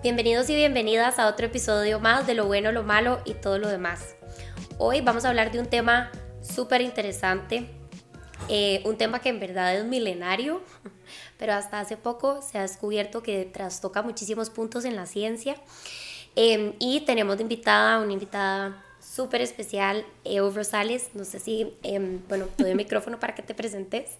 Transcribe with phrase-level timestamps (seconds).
[0.00, 3.66] Bienvenidos y bienvenidas a otro episodio más de lo bueno, lo malo y todo lo
[3.66, 4.14] demás.
[4.78, 7.68] Hoy vamos a hablar de un tema súper interesante,
[8.48, 10.62] eh, un tema que en verdad es milenario,
[11.36, 15.56] pero hasta hace poco se ha descubierto que trastoca muchísimos puntos en la ciencia.
[16.36, 21.10] Em, y tenemos de invitada, una invitada súper especial, Evo Rosales.
[21.14, 24.12] No sé si, em, bueno, te doy el micrófono para que te presentes.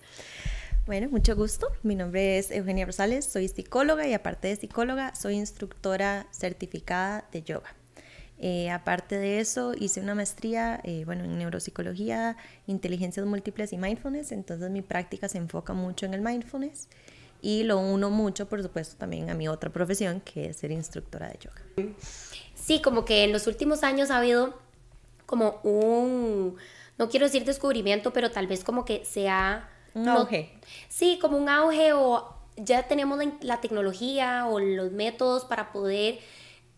[0.88, 1.66] Bueno, mucho gusto.
[1.82, 7.42] Mi nombre es Eugenia Rosales, soy psicóloga y aparte de psicóloga, soy instructora certificada de
[7.42, 7.74] yoga.
[8.38, 14.32] Eh, aparte de eso, hice una maestría eh, bueno, en neuropsicología, inteligencias múltiples y mindfulness,
[14.32, 16.88] entonces mi práctica se enfoca mucho en el mindfulness
[17.42, 21.28] y lo uno mucho, por supuesto, también a mi otra profesión, que es ser instructora
[21.28, 21.92] de yoga.
[22.54, 24.58] Sí, como que en los últimos años ha habido
[25.26, 26.56] como un,
[26.96, 30.52] no quiero decir descubrimiento, pero tal vez como que se ha un auge.
[30.88, 36.18] Sí, como un auge o ya tenemos la, tecnología o los métodos para poder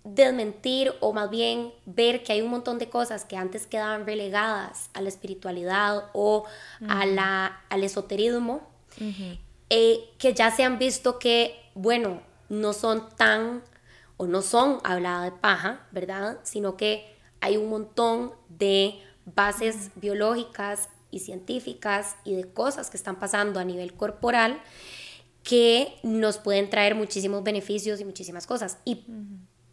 [0.05, 4.91] desmentir o más bien ver que hay un montón de cosas que antes quedaban relegadas
[4.95, 6.45] a la espiritualidad o
[6.89, 8.63] a la, al esoterismo,
[9.69, 13.63] eh, que ya se han visto que, bueno, no son tan
[14.17, 16.39] o no son hablada de paja, ¿verdad?
[16.43, 23.19] Sino que hay un montón de bases biológicas, y científicas y de cosas que están
[23.19, 24.61] pasando a nivel corporal
[25.43, 28.79] que nos pueden traer muchísimos beneficios y muchísimas cosas.
[28.85, 29.05] Y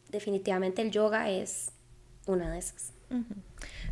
[0.10, 1.72] definitivamente el yoga es
[2.26, 2.94] una de esas.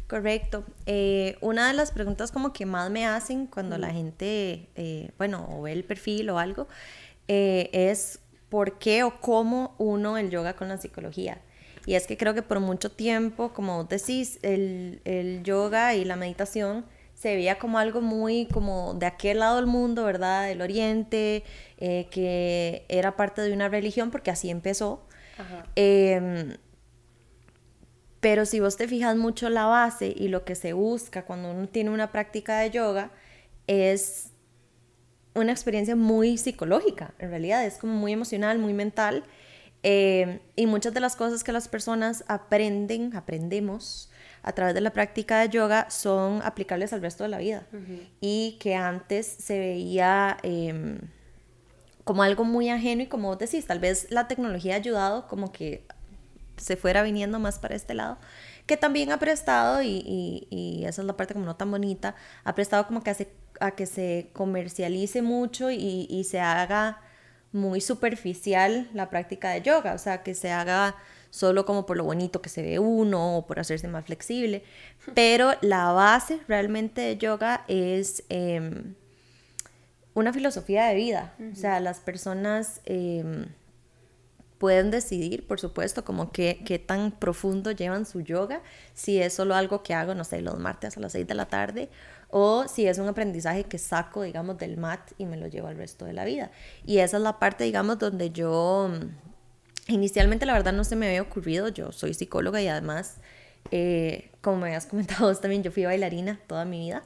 [0.08, 0.66] Correcto.
[0.86, 5.48] Eh, una de las preguntas como que más me hacen cuando la gente, eh, bueno,
[5.50, 6.68] o ve el perfil o algo,
[7.28, 11.42] eh, es por qué o cómo uno el yoga con la psicología.
[11.86, 16.16] Y es que creo que por mucho tiempo, como decís, el, el yoga y la
[16.16, 20.48] meditación se veía como algo muy como de aquel lado del mundo, ¿verdad?
[20.48, 21.44] Del oriente,
[21.78, 25.08] eh, que era parte de una religión, porque así empezó.
[25.76, 26.56] Em,
[28.20, 31.68] pero si vos te fijas mucho la base y lo que se busca cuando uno
[31.68, 33.12] tiene una práctica de yoga,
[33.68, 34.32] es
[35.34, 39.24] una experiencia muy psicológica, en realidad es como muy emocional, muy mental.
[39.88, 44.10] Em, y muchas de las cosas que las personas aprenden, aprendemos,
[44.42, 47.68] a través de la práctica de yoga son aplicables al resto de la vida.
[48.20, 50.98] Y que antes se veía em,
[52.04, 55.52] como algo muy ajeno y como vos decís, tal vez la tecnología ha ayudado como
[55.52, 55.86] que
[56.58, 58.18] se fuera viniendo más para este lado,
[58.66, 62.56] que también ha prestado, y, y, esa es la parte como no tan bonita, ha
[62.56, 63.28] prestado como que hace,
[63.60, 67.02] a que se comercialice mucho y, y se haga
[67.56, 70.96] muy superficial la práctica de yoga, o sea, que se haga
[71.30, 74.64] solo como por lo bonito que se ve uno o por hacerse más flexible.
[75.14, 78.94] Pero la base realmente de yoga es em,
[80.14, 81.34] una filosofía de vida.
[81.52, 83.48] O sea, las personas em,
[84.58, 88.62] pueden decidir, por supuesto, como qué, qué tan profundo llevan su yoga,
[88.94, 91.46] si es solo algo que hago, no sé, los martes a las 6 de la
[91.48, 91.90] tarde,
[92.30, 95.78] o si es un aprendizaje que saco, digamos, del mat y me lo llevo al
[95.78, 96.52] resto de la vida.
[96.86, 98.90] Y esa es la parte, digamos, donde yo
[99.88, 103.18] Inicialmente la verdad no se me había ocurrido, yo soy psicóloga y además,
[103.70, 107.04] eh, como me habías comentado vos también, yo fui bailarina toda mi vida.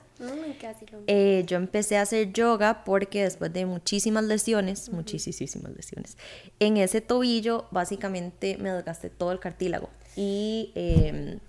[1.07, 6.17] Eh, yo empecé a hacer yoga porque después de muchísimas lesiones, muchísimas lesiones,
[6.59, 11.39] en ese tobillo básicamente me desgasté todo el cartílago y em,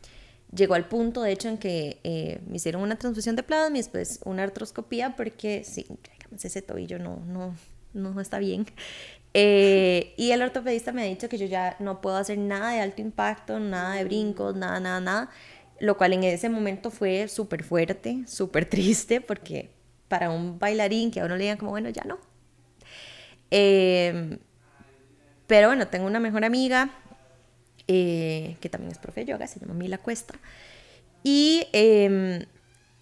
[0.54, 3.80] llegó al punto de hecho en que eh, me hicieron una transfusión de plasma y
[3.80, 5.86] después una artroscopía porque sí,
[6.42, 7.54] ese tobillo no, no,
[7.92, 8.66] no está bien.
[9.32, 12.80] Eh, y el ortopedista me ha dicho que yo ya no puedo hacer nada de
[12.80, 15.30] alto impacto, nada de brincos, nada, nada, nada.
[15.78, 19.70] Lo cual en ese momento fue súper fuerte, súper triste, porque
[20.08, 22.18] para un bailarín que a uno le digan como, bueno, ya no.
[23.50, 24.38] Em,
[25.46, 26.90] pero bueno, tengo una mejor amiga
[27.92, 30.34] eh, que también es profe de yoga, se llama Mila Cuesta.
[31.24, 32.44] Y em,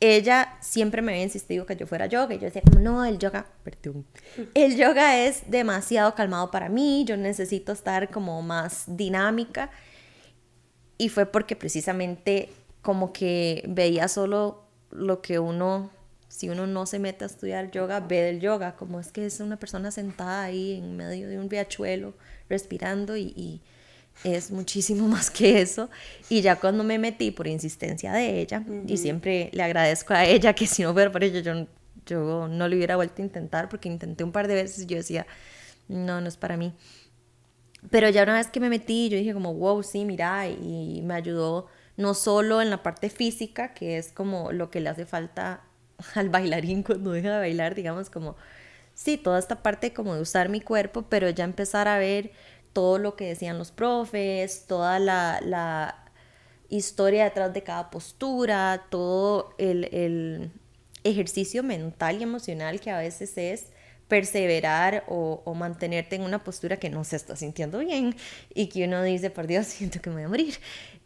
[0.01, 3.45] ella siempre me había insistido que yo fuera yoga y yo decía no, el yoga,
[3.65, 4.07] perdón,
[4.55, 9.71] el yoga es demasiado calmado para mí, yo necesito estar como más dinámica
[10.97, 12.49] y fue porque precisamente
[12.81, 15.91] como que veía solo lo que uno,
[16.29, 19.41] si uno no se mete a estudiar yoga, ve del yoga, como es que es
[19.41, 22.15] una persona sentada ahí en medio de un riachuelo
[22.49, 23.61] respirando y
[24.25, 25.91] es muchísimo más que eso.
[26.29, 30.55] Y ya cuando me metí por insistencia de ella, y siempre le agradezco a ella
[30.55, 31.67] que si no fuera por ella, yo,
[32.06, 34.97] yo no lo hubiera vuelto a intentar, porque intenté un par de veces y yo
[34.97, 35.26] decía,
[35.88, 36.73] no, no es para mí.
[37.91, 41.14] Pero ya una vez que me metí, yo dije como, wow, sí, mira, y me
[41.14, 41.69] ayudó
[41.99, 45.64] no solo en la parte física, que es como lo que le hace falta
[46.14, 48.37] al bailarín cuando deja de bailar, digamos, como,
[48.94, 52.31] sí, toda esta parte como de usar mi cuerpo, pero ya empezar a ver
[52.73, 56.09] todo lo que decían los profes, toda la, la
[56.69, 60.50] historia detrás de cada postura, todo el, el,
[61.05, 63.69] ejercicio mental y emocional que a veces es
[64.09, 68.17] perseverar o, o, mantenerte en una postura que no se está sintiendo bien
[68.53, 70.55] y que uno dice, por Dios, siento que me voy a morir.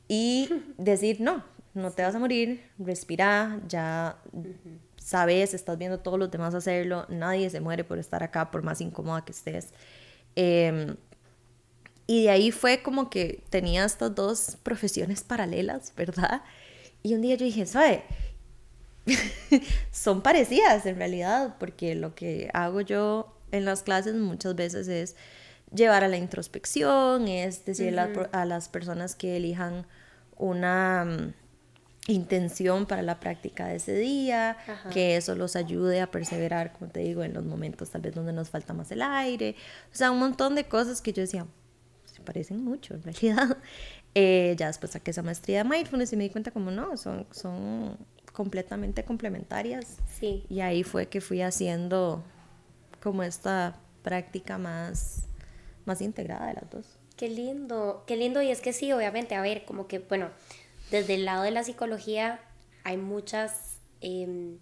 [0.09, 0.49] Y
[0.79, 1.45] decir, no,
[1.75, 4.19] no te vas a morir, respira, ya
[4.97, 8.81] sabes, estás viendo todos los demás hacerlo, nadie se muere por estar acá, por más
[8.81, 9.69] incómoda que estés.
[10.37, 10.97] Eh,
[12.07, 16.43] y de ahí fue como que tenía estas dos profesiones paralelas, ¿verdad?
[17.03, 18.03] Y un día yo dije, ¿sabe?
[19.93, 25.17] Son parecidas en realidad, porque lo que hago yo en las clases muchas veces es
[25.75, 29.87] llevar a la introspección, es decir, a las personas que elijan
[30.37, 31.35] una mm,
[32.09, 34.57] intención para la práctica de ese día,
[34.93, 38.33] que eso los ayude a perseverar, como te digo, en los momentos tal vez donde
[38.33, 39.55] nos falta más el aire,
[39.93, 41.47] o sea, un montón de cosas que yo decía,
[42.13, 43.59] se parecen mucho en realidad.
[44.15, 47.27] Eh, ya después saqué esa maestría de mindfulness y me di cuenta como no, son,
[47.31, 47.97] son
[48.35, 49.97] completamente complementarias.
[50.21, 50.45] Sí.
[50.51, 52.23] Y ahí fue que fui haciendo
[53.03, 55.29] como esta práctica más,
[55.87, 56.99] más integrada de las dos.
[57.17, 58.43] Qué lindo, qué lindo.
[58.43, 60.29] Y es que sí, obviamente, a ver, como que, bueno,
[60.91, 62.41] desde el lado de la psicología
[62.85, 64.59] hay muchas em,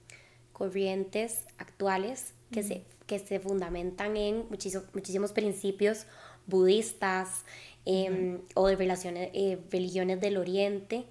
[0.52, 6.06] corrientes actuales que, se, que se fundamentan en muchísimos, muchísimos principios
[6.46, 7.44] budistas
[7.84, 11.04] em, o de relaciones, eh, religiones del Oriente,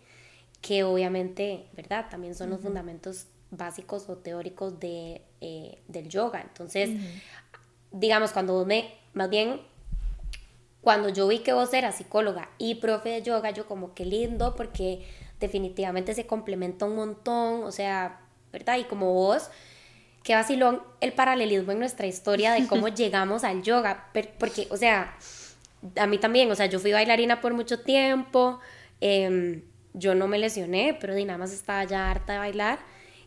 [0.61, 2.07] que obviamente, ¿verdad?
[2.09, 6.41] También son los fundamentos básicos o teóricos de, eh, del yoga.
[6.41, 6.89] Entonces,
[7.91, 9.61] digamos, cuando vos me, más bien,
[10.81, 14.55] cuando yo vi que vos eras psicóloga y profe de yoga, yo como que lindo
[14.55, 15.05] porque
[15.39, 18.21] definitivamente se complementa un montón, o sea,
[18.51, 18.77] ¿verdad?
[18.77, 19.49] Y como vos,
[20.23, 25.15] qué vacilón el paralelismo en nuestra historia de cómo llegamos al yoga, porque, o sea,
[25.97, 28.59] a mí también, o sea, yo fui bailarina por mucho tiempo,
[29.01, 29.63] em,
[29.93, 32.79] yo no me lesioné, pero de nada más estaba ya harta de bailar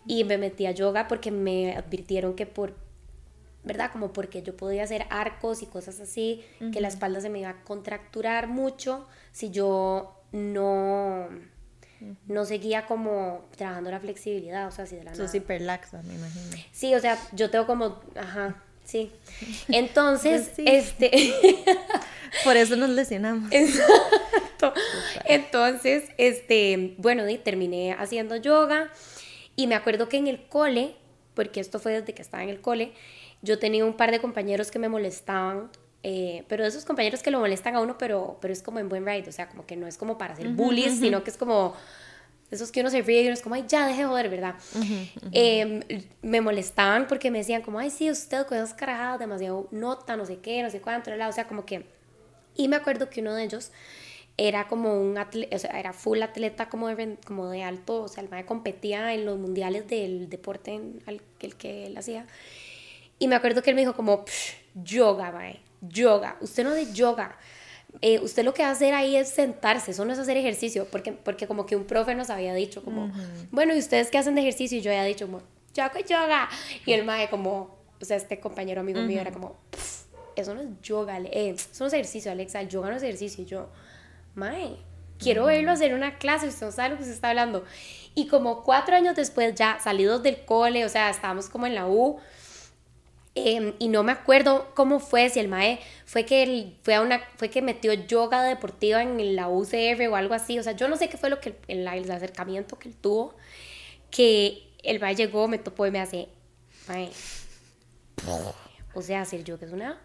[0.06, 2.74] y me metí a yoga porque me advirtieron que por
[3.64, 3.90] ¿verdad?
[3.92, 7.50] Como porque yo podía hacer arcos y cosas así, que la espalda se me iba
[7.50, 11.28] a contracturar mucho si yo no,
[12.26, 16.56] no seguía como trabajando la flexibilidad, o sea, si de la Sos hiperlaxa, me imagino.
[16.72, 19.10] Sí, o sea, yo tengo como, ajá, sí.
[19.68, 21.10] Entonces, este...
[22.44, 23.50] Por eso nos lesionamos.
[25.26, 28.90] Entonces, este, bueno, terminé haciendo yoga
[29.56, 30.94] y me acuerdo que en el cole,
[31.34, 32.92] porque esto fue desde que estaba en el cole,
[33.42, 35.70] yo tenía un par de compañeros que me molestaban,
[36.02, 39.06] eh, pero esos compañeros que lo molestan a uno, pero, pero es como en buen
[39.06, 41.74] ride, o sea, como que no es como para hacer bullies, sino que es como
[42.50, 44.54] esos que uno se ríe y uno es como, ay, ya, deje de joder, ¿verdad?
[45.32, 45.80] Em,
[46.20, 50.26] me molestaban porque me decían como, ay, sí, usted con esas carajadas, demasiado nota, no
[50.26, 51.86] sé qué, no sé cuánto, o sea, como que...
[52.54, 53.72] Y me acuerdo que uno de ellos
[54.36, 58.08] era como un atleta, o sea, era full atleta como de, como de alto, o
[58.08, 62.26] sea, el mae competía en los mundiales del deporte en el que él hacía.
[63.18, 64.26] Y me acuerdo que él me dijo como,
[64.74, 66.36] yoga, mae, yoga.
[66.40, 67.36] Usted no de yoga.
[68.00, 70.86] Eh, usted lo que va a hacer ahí es sentarse, eso no es hacer ejercicio,
[70.90, 73.12] porque, porque como que un profe nos había dicho como,
[73.50, 74.78] bueno, ¿y ustedes qué hacen de ejercicio?
[74.78, 75.42] Y yo había dicho como,
[75.74, 76.48] yo hago yoga.
[76.86, 79.56] Y el mae como, o sea, este compañero amigo mío era como,
[80.36, 83.44] eso no es yoga, eh, eso no es ejercicio, Alexa, el yoga no es ejercicio.
[83.44, 83.68] Y yo,
[84.34, 84.76] mae,
[85.18, 87.64] quiero verlo hacer una clase, usted no sabe lo que se está hablando.
[88.14, 91.86] Y como cuatro años después, ya salidos del cole, o sea, estábamos como en la
[91.86, 92.18] U,
[93.34, 97.00] Em, y no me acuerdo cómo fue, si el mae fue que, él, fue, a
[97.00, 100.58] una, fue que metió yoga deportiva en la UCR o algo así.
[100.58, 103.34] O sea, yo no sé qué fue lo que el, el acercamiento que él tuvo.
[104.10, 106.28] Que el mae llegó, me topó y me hace,
[106.88, 107.10] mae.
[108.94, 109.98] O sea, hacer yoga es una.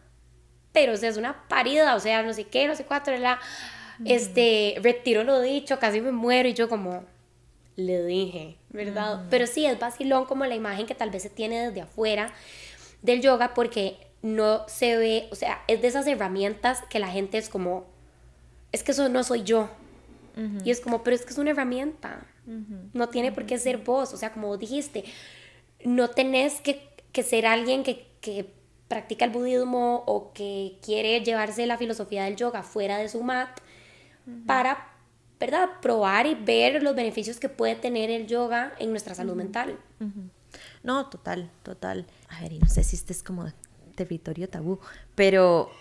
[0.71, 3.11] Pero, o sea, es una parida, o sea, no sé qué, no sé cuánto.
[3.11, 3.41] La,
[4.05, 7.03] este, retiro lo dicho, casi me muero y yo como
[7.75, 9.25] le dije, ¿verdad?
[9.29, 12.33] Pero sí, es vacilón como la imagen que tal vez se tiene desde afuera
[13.01, 17.37] del yoga porque no se ve, o sea, es de esas herramientas que la gente
[17.37, 17.85] es como,
[18.71, 19.69] es que eso no soy yo.
[20.63, 22.23] Y es como, pero es que es una herramienta.
[22.93, 24.13] No tiene por qué ser vos.
[24.13, 25.03] O sea, como dijiste,
[25.83, 28.55] no tenés que, que ser alguien que, que,
[28.87, 33.49] practica el budismo o que quiere llevarse la filosofía del yoga fuera de su mat
[34.45, 34.87] para,
[35.41, 39.77] ¿verdad?, probar y ver los beneficios que puede tener el yoga en nuestra salud mental.
[40.83, 42.05] No, total, total.
[42.27, 43.45] A ver, y no sé si este es como
[43.95, 44.79] territorio tabú,
[45.15, 45.71] pero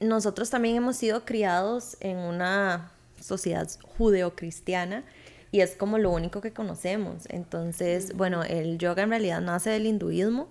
[0.00, 5.04] nosotros también hemos sido criados en una sociedad judeocristiana
[5.50, 7.24] y es como lo único que conocemos.
[7.28, 10.48] Entonces, bueno, el yoga en realidad nace del hinduismo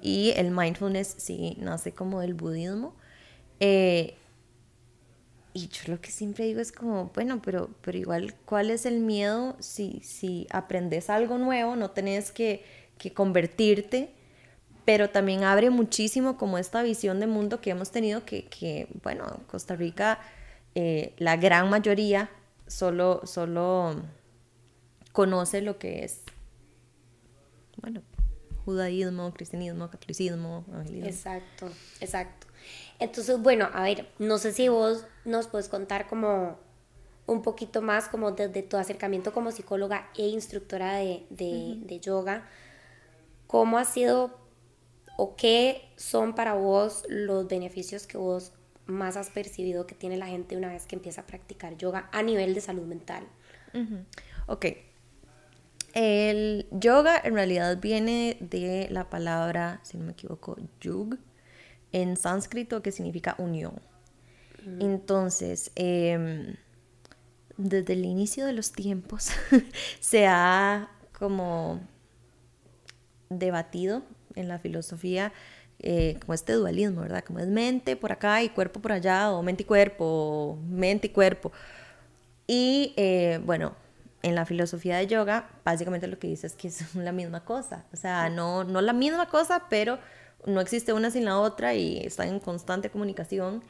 [0.00, 2.94] y el mindfulness sí nace como del budismo.
[3.58, 4.14] Eh,
[5.52, 9.00] y yo lo que siempre digo es como, bueno, pero, pero igual, ¿cuál es el
[9.00, 11.74] miedo si, si aprendes algo nuevo?
[11.74, 12.62] No tenés que,
[12.98, 14.10] que convertirte,
[14.84, 19.24] pero también abre muchísimo como esta visión de mundo que hemos tenido que, que bueno,
[19.48, 20.20] Costa Rica,
[20.74, 22.30] eh, la gran mayoría
[22.66, 24.02] solo, solo
[25.12, 26.22] conoce lo que es,
[27.80, 28.02] bueno,
[28.64, 31.08] judaísmo, cristianismo, catolicismo, evangelismo.
[31.08, 32.46] Exacto, exacto.
[32.98, 36.58] Entonces, bueno, a ver, no sé si vos nos puedes contar como
[37.26, 42.48] un poquito más como desde tu acercamiento como psicóloga e instructora de, de, yoga,
[43.46, 44.38] cómo ha sido
[45.16, 48.52] o qué son para vos los beneficios que vos
[48.86, 52.22] más has percibido que tiene la gente una vez que empieza a practicar yoga a
[52.22, 53.26] nivel de salud mental.
[54.46, 54.66] Ok.
[55.92, 61.18] El yoga en realidad viene de la palabra, si no me equivoco, yug,
[61.92, 63.80] en sánscrito que significa unión.
[64.80, 66.56] Entonces, em,
[67.56, 69.30] desde el inicio de los tiempos
[70.00, 71.80] se ha como
[73.28, 74.02] debatido
[74.34, 75.32] en la filosofía
[75.78, 77.22] eh, como este dualismo, ¿verdad?
[77.24, 81.08] Como es mente por acá y cuerpo por allá, o mente y cuerpo, o mente
[81.08, 81.52] y cuerpo.
[82.46, 83.74] Y eh, bueno,
[84.22, 87.84] en la filosofía de yoga, básicamente lo que dice es que es la misma cosa.
[87.92, 89.98] O sea, no, no la misma cosa, pero
[90.46, 93.62] no existe una sin la otra y están en constante comunicación.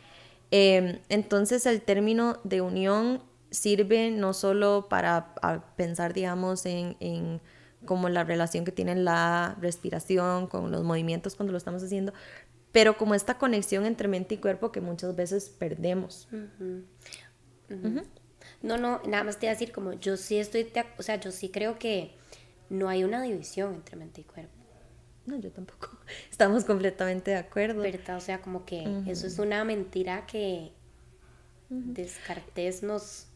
[0.51, 3.21] Em, entonces el término de unión
[3.51, 5.35] sirve no solo para
[5.77, 7.41] pensar, digamos, en, en
[7.85, 12.13] como la relación que tiene la respiración con los movimientos cuando lo estamos haciendo,
[12.73, 16.29] pero como esta conexión entre mente y cuerpo que muchas veces perdemos.
[18.63, 21.31] No, no, nada más te voy a decir como yo sí estoy, o sea, yo
[21.31, 22.15] sí creo que
[22.69, 24.53] no hay una división entre mente y cuerpo.
[25.27, 25.91] No, yo tampoco.
[26.31, 27.83] Estamos completamente de acuerdo.
[27.83, 28.17] ¿Verdad?
[28.17, 30.73] O sea, como que eso es una mentira que
[31.69, 33.27] Descartes nos...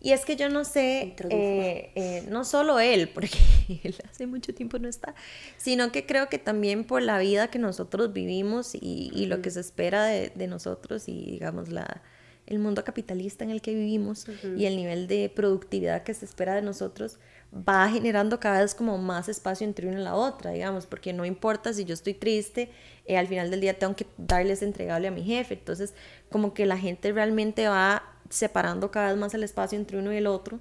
[0.00, 3.38] Y es que yo no sé, eh, eh, no solo él, porque
[3.84, 5.14] él hace mucho tiempo no está,
[5.58, 9.60] sino que creo que también por la vida que nosotros vivimos y, lo que se
[9.60, 12.02] espera de, de, nosotros y digamos la,
[12.50, 14.26] el mundo capitalista en el que vivimos
[14.56, 17.18] y el nivel de productividad que se espera de nosotros,
[17.54, 21.24] va generando cada vez como más espacio entre una y la otra, digamos, porque no
[21.24, 22.70] importa si yo estoy triste,
[23.06, 25.94] eh, al final del día tengo que darles entregable a mi jefe, entonces
[26.28, 30.16] como que la gente realmente va separando cada vez más el espacio entre uno y
[30.16, 30.58] el otro,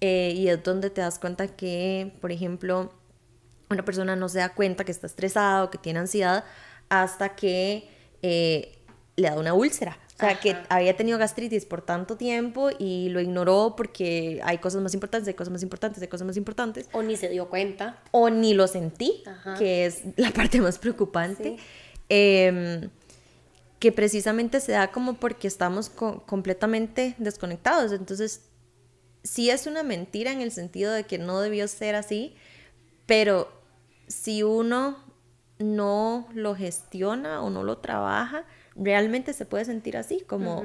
[0.00, 2.92] eh, y es donde te das cuenta que, por ejemplo,
[3.70, 6.44] una persona no se da cuenta que está estresado, que tiene ansiedad,
[6.88, 7.88] hasta que
[8.22, 8.78] eh,
[9.16, 13.20] le da una úlcera o sea, que había tenido gastritis por tanto tiempo y lo
[13.20, 16.88] ignoró porque hay cosas más importantes, hay cosas más importantes, hay cosas más importantes.
[16.92, 17.98] O ni se dio cuenta.
[18.12, 19.24] O ni lo sentí,
[19.58, 21.56] que es la parte más preocupante.
[22.08, 22.90] Em,
[23.78, 27.92] que precisamente se da como porque estamos completamente desconectados.
[27.92, 28.48] Entonces,
[29.22, 32.36] sí es una mentira en el sentido de que no debió ser así,
[33.06, 33.50] pero
[34.06, 35.02] si uno
[35.58, 38.44] no lo gestiona o no lo trabaja,
[38.76, 40.62] realmente se puede sentir así, como,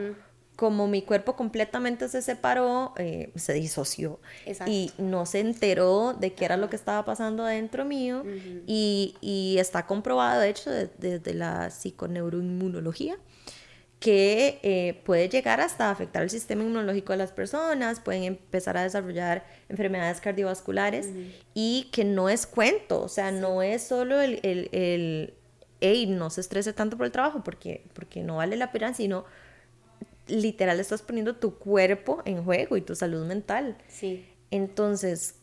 [0.60, 4.20] como mi cuerpo completamente se separó, eh, se disoció.
[4.68, 8.26] Y no se enteró de qué era lo que estaba pasando adentro mío
[8.68, 13.18] y, y, está comprobado, de hecho, desde la psiconeuroinmunología
[14.02, 18.84] que eh, puede llegar hasta afectar el sistema inmunológico de las personas, pueden empezar a
[18.84, 21.08] desarrollar enfermedades cardiovasculares
[21.54, 25.36] y que no es cuento, o sea, no es solo el, el,
[25.80, 29.24] hey, no se estrese tanto por el trabajo porque, porque no vale la pena, sino
[30.30, 33.78] literal estás poniendo tu cuerpo en juego y tu salud mental.
[33.88, 34.26] Sí.
[34.52, 35.36] Entonces,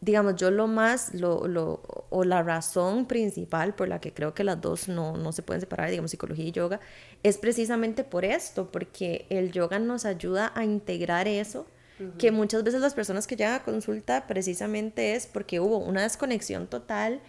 [0.00, 4.44] digamos, yo lo más, lo, lo, o la razón principal por la que creo que
[4.44, 6.80] las dos no, no se pueden separar, digamos, psicología y yoga,
[7.22, 11.66] es precisamente por esto, porque el yoga nos ayuda a integrar eso
[12.18, 16.66] que muchas veces las personas que llegan a consulta precisamente es porque hubo una desconexión
[16.66, 17.20] total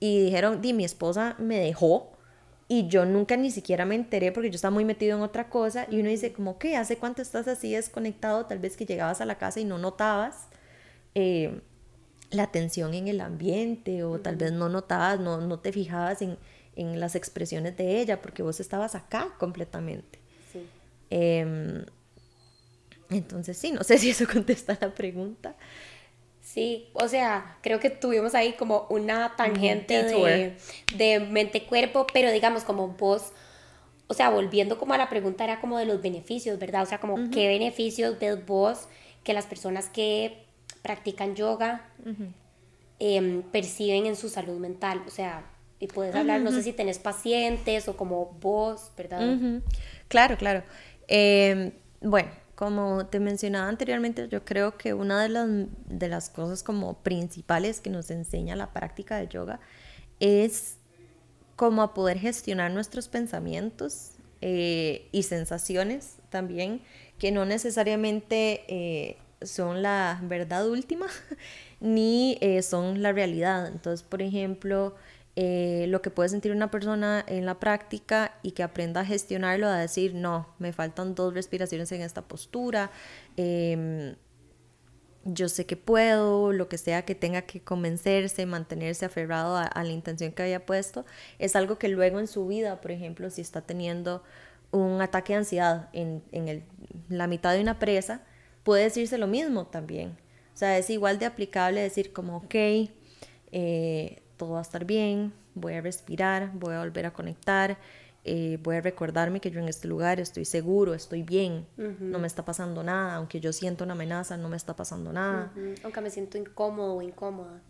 [0.00, 2.17] y dijeron, di, mi esposa me dejó
[2.68, 5.86] y yo nunca ni siquiera me enteré porque yo estaba muy metido en otra cosa
[5.90, 6.76] y uno dice como, ¿qué?
[6.76, 8.44] ¿Hace cuánto estás así desconectado?
[8.44, 10.48] Tal vez que llegabas a la casa y no notabas
[11.14, 11.62] eh,
[12.30, 16.36] la tensión en el ambiente o tal vez no notabas, no, no te fijabas en,
[16.76, 20.18] en, las expresiones de ella porque vos estabas acá completamente.
[20.52, 20.66] Sí.
[21.08, 21.86] Em,
[23.08, 25.56] entonces sí, no sé si eso contesta la pregunta.
[26.52, 30.56] Sí, o sea, creo que tuvimos ahí como una tangente de,
[30.96, 33.32] de mente-cuerpo, pero digamos como vos,
[34.06, 36.84] o sea, volviendo como a la pregunta era como de los beneficios, ¿verdad?
[36.84, 38.88] O sea, como qué beneficios ves vos
[39.24, 40.46] que las personas que
[40.80, 41.86] practican yoga
[42.98, 45.44] em, perciben en su salud mental, o sea,
[45.78, 49.36] y puedes hablar, no sé si tenés pacientes o como vos, ¿verdad?
[50.08, 50.62] Claro, claro.
[51.08, 55.48] Em, bueno, como te mencionaba anteriormente, yo creo que una de las,
[55.86, 59.60] de las cosas como principales que nos enseña la práctica de yoga
[60.18, 60.78] es
[61.54, 66.82] como a poder gestionar nuestros pensamientos eh, y sensaciones también,
[67.20, 71.06] que no necesariamente eh, son la verdad última,
[71.80, 73.68] ni eh, son la realidad.
[73.68, 74.96] Entonces, por ejemplo,
[75.40, 79.68] eh, lo que puede sentir una persona en la práctica y que aprenda a gestionarlo,
[79.68, 82.90] a decir, no, me faltan dos respiraciones en esta postura,
[83.36, 84.16] em,
[85.22, 89.90] yo sé que puedo, lo que sea que tenga que convencerse, mantenerse aferrado a, la
[89.90, 91.06] intención que había puesto,
[91.38, 94.24] es algo que luego en su vida, por ejemplo, si está teniendo
[94.72, 96.64] un ataque de ansiedad en, en
[97.10, 98.22] la mitad de una presa,
[98.64, 100.16] puede decirse lo mismo también.
[100.52, 102.54] O sea, es igual de aplicable decir como, ok,
[103.52, 107.76] eh, todo va a estar bien, voy a respirar, voy a volver a conectar,
[108.24, 112.26] eh, voy a recordarme que yo en este lugar estoy seguro, estoy bien, no me
[112.26, 115.52] está pasando nada, aunque yo siento una amenaza, no me está pasando nada.
[115.82, 117.60] Aunque me siento incómodo o incómoda.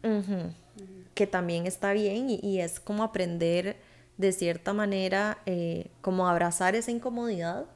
[1.15, 3.77] Que también está bien y, es como aprender
[4.17, 7.67] de cierta manera, eh, como abrazar esa incomodidad.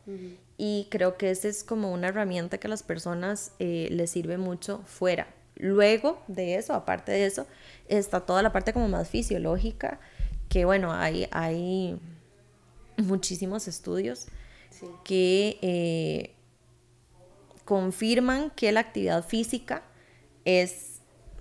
[0.56, 4.38] Y creo que esa es como una herramienta que a las personas eh, les sirve
[4.38, 5.26] mucho fuera.
[5.62, 7.46] Luego de eso, aparte de eso,
[7.86, 10.00] está toda la parte como más fisiológica,
[10.48, 12.00] que bueno, hay, hay
[12.96, 14.26] muchísimos estudios
[15.04, 16.34] que eh,
[17.64, 19.84] confirman que la actividad física
[20.44, 21.00] es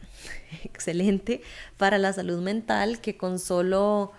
[0.65, 1.41] excelente
[1.77, 4.11] para la salud mental, que con solo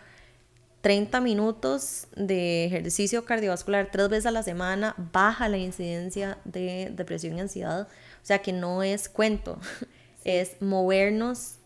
[0.80, 7.38] 30 minutos de ejercicio cardiovascular tres veces a la semana baja la incidencia de depresión
[7.38, 7.86] y ansiedad.
[8.22, 9.58] O sea que no es cuento,
[10.24, 11.56] es movernos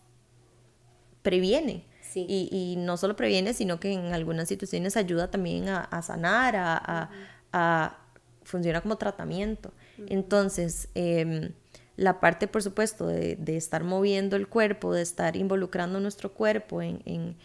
[1.21, 1.85] previene.
[2.15, 7.99] Y, no solo previene, sino que en algunas situaciones ayuda también a, sanar, a,
[8.43, 9.71] funciona como tratamiento.
[10.07, 11.51] Entonces, em,
[11.95, 17.35] la parte, por supuesto, de, estar moviendo el cuerpo, de estar involucrando nuestro cuerpo en,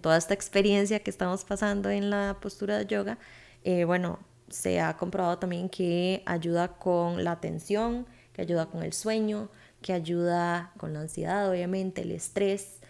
[0.00, 3.18] toda esta experiencia que estamos pasando en la postura de yoga,
[3.64, 8.92] eh, bueno, se ha comprobado también que ayuda con la atención, que ayuda con el
[8.92, 9.50] sueño,
[9.82, 12.80] que ayuda con la ansiedad, obviamente, el estrés,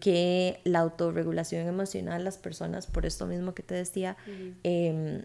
[0.00, 4.16] que la autorregulación emocional, las personas, por esto mismo que te decía,
[4.62, 5.24] em,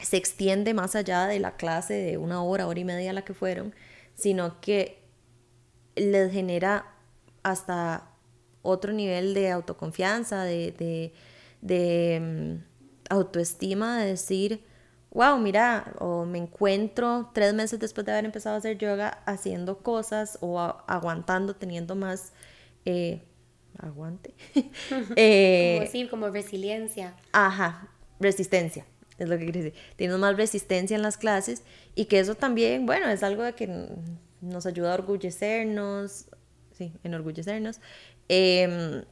[0.00, 3.22] se extiende más allá de la clase de una hora, hora y media a la
[3.22, 3.74] que fueron,
[4.14, 5.02] sino que
[5.96, 6.94] les genera
[7.42, 8.10] hasta
[8.62, 11.12] otro nivel de autoconfianza, de, de,
[11.62, 12.62] de em,
[13.08, 14.67] autoestima, de decir,
[15.18, 19.78] wow, mira, o me encuentro tres meses después de haber empezado a hacer yoga haciendo
[19.78, 22.32] cosas o aguantando, teniendo más
[22.84, 23.24] eh,
[23.78, 24.32] aguante.
[25.16, 27.14] eh, como decir, como resiliencia.
[27.32, 27.88] Ajá,
[28.20, 28.86] resistencia,
[29.18, 29.80] es lo que quiere decir.
[29.96, 31.64] Tienes más resistencia en las clases
[31.96, 33.88] y que eso también, bueno, es algo de que
[34.40, 36.26] nos ayuda a orgullecernos,
[36.70, 37.80] sí, enorgullecernos.
[38.28, 39.02] Eh,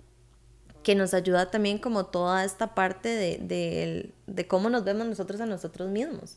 [0.86, 5.46] que nos ayuda también como toda esta parte de, de, cómo nos vemos nosotros a
[5.46, 6.36] nosotros mismos.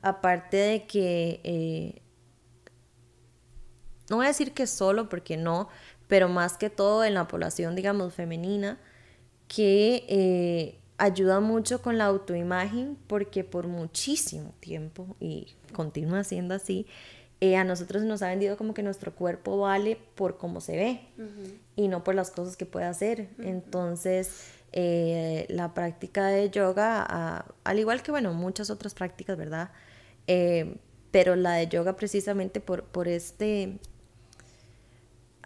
[0.00, 2.00] Aparte de que, eh,
[4.08, 5.68] no voy a decir que solo, porque no,
[6.08, 8.78] pero más que todo en la población, digamos, femenina,
[9.46, 16.86] que eh, ayuda mucho con la autoimagen, porque por muchísimo tiempo, y continúa siendo así,
[17.42, 21.00] eh, a nosotros nos ha vendido como que nuestro cuerpo vale por cómo se ve
[21.74, 23.30] y no por las cosas que puede hacer.
[23.40, 29.72] Entonces, eh, la práctica de yoga, al igual que, bueno, muchas otras prácticas, ¿verdad?
[30.28, 30.76] Eh,
[31.10, 33.80] pero la de yoga precisamente por, por este,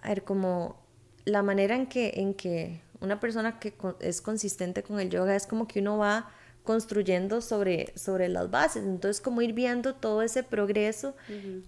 [0.03, 0.77] a ver, como
[1.25, 5.47] la manera en que, en que una persona que es consistente con el yoga es
[5.47, 6.29] como que uno va
[6.67, 8.85] construyendo sobre, sobre las bases.
[8.85, 11.15] Entonces, como ir viendo todo ese progreso,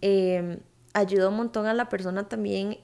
[0.03, 0.59] em,
[0.93, 2.77] ayuda un montón a la persona también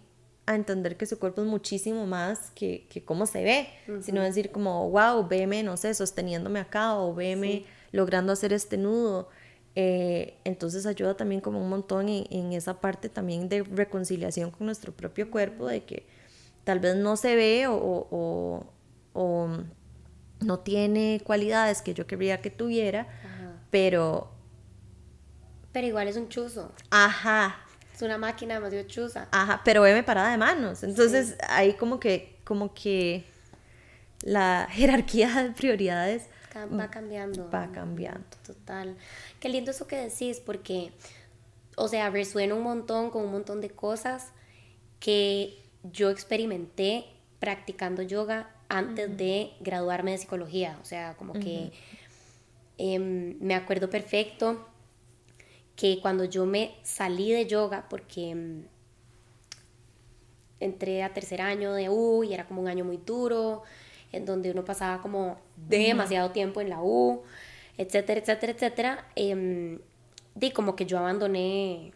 [0.47, 3.69] a entender que su cuerpo es muchísimo más que, que cómo se ve,
[4.01, 9.29] sino decir como, wow, veme, no sé, sosteniéndome acá o veme logrando hacer este nudo.
[9.77, 14.93] Eh, entonces ayuda también como un montón en, esa parte también de reconciliación con nuestro
[14.93, 16.07] propio cuerpo, de que
[16.65, 18.67] tal vez no se ve o,
[19.13, 19.65] o
[20.45, 23.07] no tiene cualidades que yo querría que tuviera,
[23.71, 24.31] pero...
[25.73, 26.73] Pero igual es un chuzo.
[26.91, 27.57] Ajá.
[27.93, 29.29] Es una máquina demasiado chuza.
[29.33, 30.83] Ajá, pero me parada de manos.
[30.85, 33.25] Entonces ahí como que, como que
[34.23, 37.51] la jerarquía de prioridades va cambiando.
[37.51, 38.37] Va cambiando.
[38.47, 38.97] Total.
[39.41, 40.93] Qué lindo eso que decís, porque,
[41.77, 44.33] o sea, resuena un montón con un montón de cosas
[45.01, 47.07] que yo experimenté
[47.39, 50.79] practicando yoga antes de graduarme de psicología.
[50.83, 51.73] O sea, como que
[52.79, 54.67] em, me acuerdo perfecto
[55.77, 58.65] que cuando yo me salí de yoga, porque em,
[60.61, 63.63] entré a tercer año de U y era como un año muy duro,
[64.13, 67.23] en donde uno pasaba como demasiado tiempo en la U,
[67.77, 69.79] etcétera, etcétera, etcétera, eh,
[70.35, 71.93] di como que yo abandoné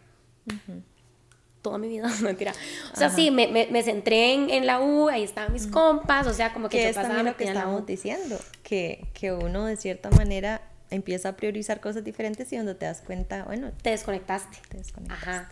[1.62, 2.52] toda mi vida, mentira.
[2.92, 6.26] O sea, sí, me, me, me, centré en, en, la U, ahí estaban mis compas,
[6.26, 9.66] o sea, como que, que yo es pasaba lo que estábamos diciendo, que, que uno
[9.66, 13.90] de cierta manera empieza a priorizar cosas diferentes y cuando te das cuenta, bueno, te
[13.90, 14.58] desconectaste.
[14.68, 15.30] Te desconectaste.
[15.30, 15.50] Ajá.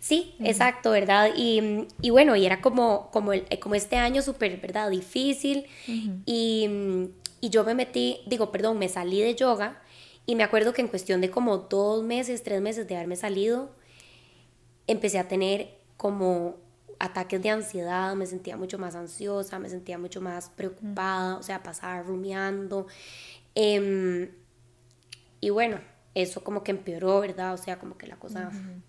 [0.00, 0.48] Sí, uh -huh.
[0.48, 1.30] exacto, ¿verdad?
[1.36, 4.90] Y, y, bueno, y era como, como, el, como este año súper, ¿verdad?
[4.90, 5.66] Difícil.
[5.88, 6.22] Uh -huh.
[6.26, 9.80] y, y yo me metí, digo, perdón, me salí de yoga
[10.26, 13.70] y me acuerdo que en cuestión de como dos meses, tres meses de haberme salido,
[14.88, 16.56] empecé a tener como
[16.98, 21.62] ataques de ansiedad, me sentía mucho más ansiosa, me sentía mucho más preocupada, o sea,
[21.62, 22.88] pasaba rumiando.
[23.54, 24.34] Eh,
[25.40, 25.78] y bueno,
[26.16, 27.54] eso como que empeoró, ¿verdad?
[27.54, 28.50] O sea, como que la cosa...
[28.52, 28.82] Uh -huh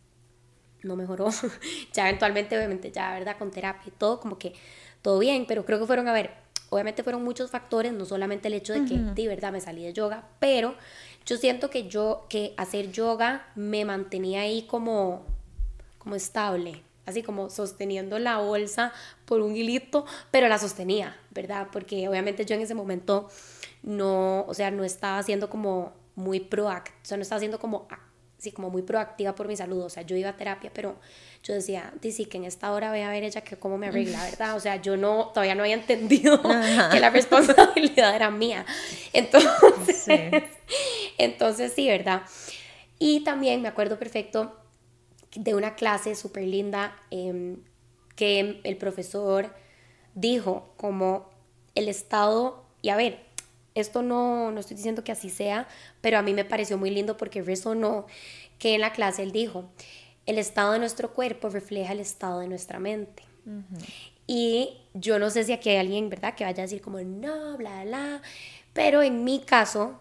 [0.83, 1.29] no mejoró.
[1.93, 3.37] ya eventualmente, obviamente, ya, ¿verdad?
[3.37, 4.53] Con terapia y todo, como que
[5.01, 6.31] todo bien, pero creo que fueron, a ver,
[6.69, 9.13] obviamente fueron muchos factores, no solamente el hecho de que, uh -huh.
[9.13, 10.75] de verdad, me salí de yoga, pero
[11.25, 15.25] yo siento que yo, que hacer yoga me mantenía ahí como,
[15.99, 18.91] como estable, así como sosteniendo la bolsa
[19.25, 21.67] por un hilito, pero la sostenía, ¿verdad?
[21.71, 23.29] Porque obviamente yo en ese momento
[23.83, 27.87] no, o sea, no estaba haciendo como muy proactiva, o sea, no estaba haciendo como
[28.39, 30.95] sí, como muy proactiva por mi salud, o sea, yo iba a terapia, pero
[31.43, 34.23] yo decía, sí, que en esta hora voy a ver ella que cómo me arregla,
[34.23, 34.55] ¿verdad?
[34.55, 36.89] O sea, yo no, todavía no había entendido Ajá.
[36.91, 38.65] que la responsabilidad era mía.
[39.13, 40.13] Entonces, sí.
[41.17, 42.23] entonces sí, ¿verdad?
[42.97, 44.58] Y también me acuerdo perfecto
[45.35, 47.57] de una clase súper linda eh,
[48.15, 49.53] que el profesor
[50.15, 51.29] dijo como
[51.75, 53.19] el estado, y a ver,
[53.75, 55.67] esto no, no estoy diciendo que así sea,
[56.01, 58.07] pero a mí me pareció muy lindo porque resonó
[58.57, 59.69] que en la clase él dijo,
[60.25, 63.23] el estado de nuestro cuerpo refleja el estado de nuestra mente.
[63.45, 63.85] Uh -huh.
[64.27, 67.57] Y yo no sé si aquí hay alguien, ¿verdad?, que vaya a decir como, no,
[67.57, 68.21] bla, bla,
[68.73, 69.99] pero en mi caso,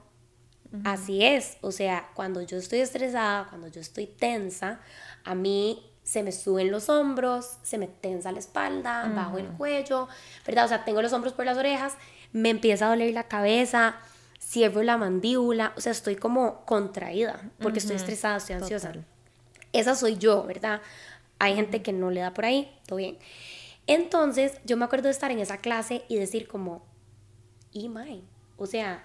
[0.72, 0.82] uh -huh.
[0.84, 1.56] así es.
[1.60, 4.80] O sea, cuando yo estoy estresada, cuando yo estoy tensa,
[5.28, 9.14] a mí se me suben los hombros, se me tensa la espalda, uh -huh.
[9.14, 10.08] bajo el cuello,
[10.46, 10.64] ¿verdad?
[10.64, 11.96] O sea, tengo los hombros por las orejas
[12.32, 13.96] me empieza a doler la cabeza,
[14.40, 17.84] cierro la mandíbula, o sea, estoy como contraída porque uh -huh.
[17.84, 18.88] estoy estresada, estoy ansiosa.
[18.88, 19.04] Total.
[19.72, 20.80] Esa soy yo, ¿verdad?
[21.38, 23.18] Hay gente que no le da por ahí, todo bien.
[23.86, 26.84] Entonces, yo me acuerdo de estar en esa clase y decir como,
[27.72, 28.22] y my,
[28.56, 29.02] o sea,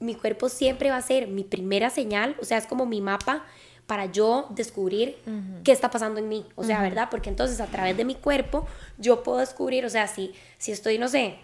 [0.00, 3.44] mi cuerpo siempre va a ser mi primera señal, o sea, es como mi mapa
[3.86, 5.62] para yo descubrir uh -huh.
[5.62, 6.84] qué está pasando en mí, o sea, uh -huh.
[6.84, 7.08] ¿verdad?
[7.10, 8.66] Porque entonces a través de mi cuerpo
[8.98, 11.36] yo puedo descubrir, o sea, si, si estoy, no sé,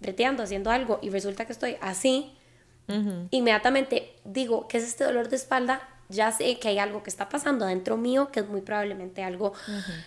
[0.00, 2.32] breteando, haciendo algo y resulta que estoy así,
[2.88, 3.28] uh -huh.
[3.30, 5.88] inmediatamente digo, ¿qué es este dolor de espalda?
[6.08, 9.54] Ya sé que hay algo que está pasando adentro mío, que es muy probablemente algo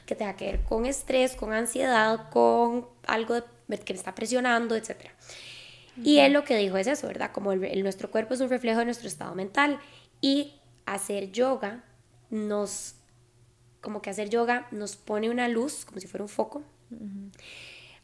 [0.05, 3.43] que tenga que ver con estrés, con ansiedad, con algo de,
[3.79, 4.89] que me está presionando, etc.
[4.89, 6.03] -huh.
[6.03, 7.31] Y él lo que dijo es eso, ¿verdad?
[7.31, 9.79] Como el, el, nuestro cuerpo es un reflejo de nuestro estado mental
[10.21, 10.53] y
[10.85, 11.83] hacer yoga
[12.29, 12.95] nos,
[13.81, 16.63] como que hacer yoga nos pone una luz, como si fuera un foco.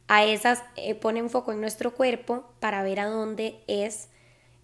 [0.08, 4.10] A esas eh, pone un foco en nuestro cuerpo para ver a dónde es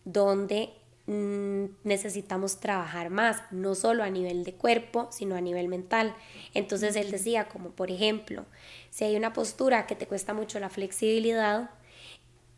[0.04, 0.74] donde
[1.06, 6.16] mmm, necesitamos trabajar más, no solo a nivel de cuerpo, sino a nivel mental.
[6.54, 8.46] Entonces él decía, como por ejemplo,
[8.90, 11.70] si hay una postura que te cuesta mucho la flexibilidad,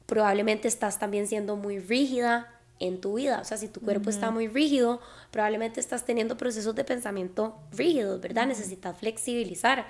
[0.06, 3.40] probablemente estás también siendo muy rígida en tu vida.
[3.42, 4.16] O sea, si tu cuerpo uh -huh.
[4.16, 8.44] está muy rígido, probablemente estás teniendo procesos de pensamiento rígidos, ¿verdad?
[8.44, 8.50] Uh -huh.
[8.50, 9.86] Necesitas flexibilizar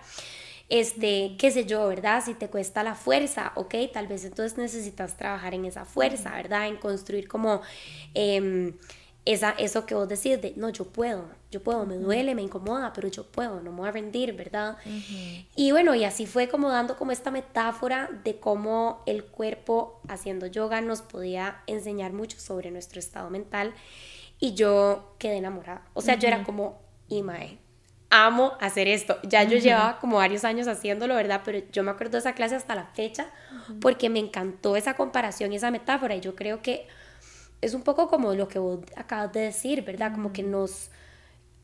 [0.70, 2.24] este, qué sé yo, ¿verdad?
[2.24, 6.68] Si te cuesta la fuerza, ok, tal vez entonces necesitas trabajar en esa fuerza, ¿verdad?
[6.68, 7.62] En construir como
[8.14, 8.74] eh,
[9.26, 12.94] esa, eso que vos decís de, no, yo puedo, yo puedo, me duele, me incomoda,
[12.94, 14.78] pero yo puedo, no me voy a rendir, ¿verdad?
[14.86, 15.46] Uh -huh.
[15.56, 20.48] Y bueno, y así fue como dando como esta metáfora de cómo el cuerpo haciendo
[20.48, 23.74] yoga nos podía enseñar mucho sobre nuestro estado mental
[24.40, 26.22] y yo quedé enamorada, o sea, uh -huh.
[26.22, 27.58] yo era como, Imae,
[28.10, 29.20] amo hacer esto.
[29.24, 29.64] Ya yo uh -huh.
[29.64, 31.42] llevaba como varios años haciéndolo, ¿verdad?
[31.46, 33.28] Pero yo me acuerdo de esa clase hasta la fecha
[33.82, 36.88] porque me encantó esa comparación y esa metáfora y yo creo que
[37.62, 40.14] es un poco como lo que vos acabas de decir, ¿verdad?
[40.14, 40.90] Como que nos,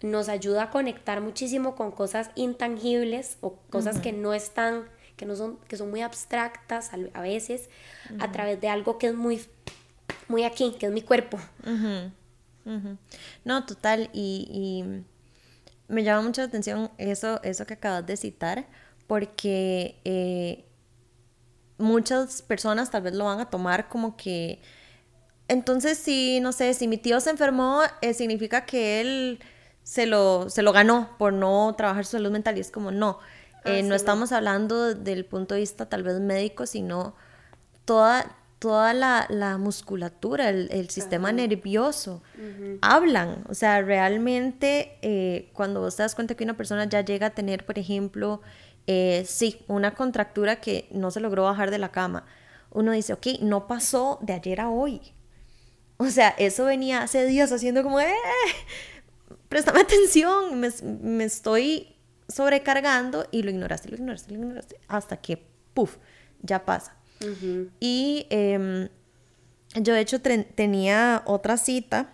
[0.02, 5.36] nos ayuda a conectar muchísimo con cosas intangibles o cosas que no están, que no
[5.36, 7.70] son, que son muy abstractas a, veces
[8.20, 9.42] a través de algo que es muy,
[10.28, 11.40] muy aquí, que es mi cuerpo.
[13.44, 14.48] No, total, y...
[14.52, 15.06] y
[15.88, 18.68] me llama mucho la atención eso, eso que acabas de citar,
[19.08, 20.66] porque eh,
[21.78, 24.62] muchas personas tal vez lo van a tomar como que,
[25.48, 29.40] entonces si, no sé, si mi tío se enfermó, eh, significa que él
[29.84, 33.20] se lo, se lo ganó por no trabajar su salud mental y es como, no,
[33.66, 37.16] eh, no estamos hablando del punto de vista tal vez médico, sino
[37.86, 42.22] toda, toda la, la musculatura, el, el sistema nervioso,
[42.82, 43.44] hablan.
[43.50, 47.30] O sea, realmente eh, cuando vos te das cuenta que una persona ya llega a
[47.32, 48.42] tener, por ejemplo,
[48.88, 52.26] eh, sí, una contractura que no se logró bajar de la cama,
[52.72, 55.15] uno dice, ok, no pasó de ayer a hoy.
[55.98, 58.14] O sea, eso venía hace días haciendo como, eh,
[59.50, 60.70] préstame atención, me,
[61.02, 61.96] me estoy
[62.28, 65.98] sobrecargando y lo ignoraste, lo ignoraste, lo ignoraste, hasta que, puff,
[66.42, 66.96] ya pasa.
[67.80, 68.90] Y em,
[69.76, 72.12] yo de hecho tenía otra cita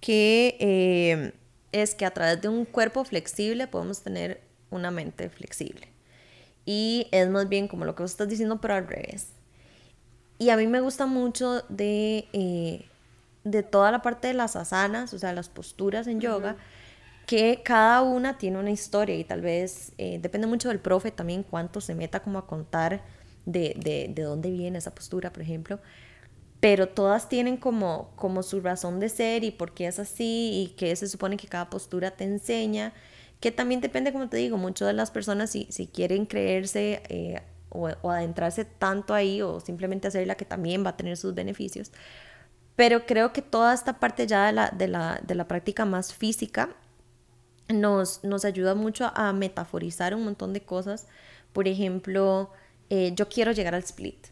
[0.00, 1.32] que em,
[1.72, 5.88] es que a través de un cuerpo flexible podemos tener una mente flexible.
[6.66, 9.28] Y es más bien como lo que vos estás diciendo, pero al revés.
[10.38, 12.84] Y a mí me gusta mucho de, eh,
[13.44, 16.56] de toda la parte de las asanas, o sea, las posturas en yoga,
[17.26, 21.42] que cada una tiene una historia y tal vez eh, depende mucho del profe también
[21.42, 23.02] cuánto se meta como a contar
[23.46, 25.78] de, de, de, dónde viene esa postura, por ejemplo.
[26.60, 30.74] Pero todas tienen como, como su razón de ser y por qué es así y
[30.76, 32.94] qué se supone que cada postura te enseña,
[33.40, 37.42] que también depende, como te digo, mucho de las personas si, si quieren creerse eh,
[37.68, 41.92] o, o, adentrarse tanto ahí o simplemente hacerla que también va a tener sus beneficios.
[42.76, 46.12] Pero creo que toda esta parte ya de la, de la, de la práctica más
[46.12, 46.70] física
[47.68, 51.06] nos, nos ayuda mucho a metaforizar un montón de cosas.
[51.52, 52.50] Por ejemplo,
[52.90, 54.26] eh, yo quiero llegar al split.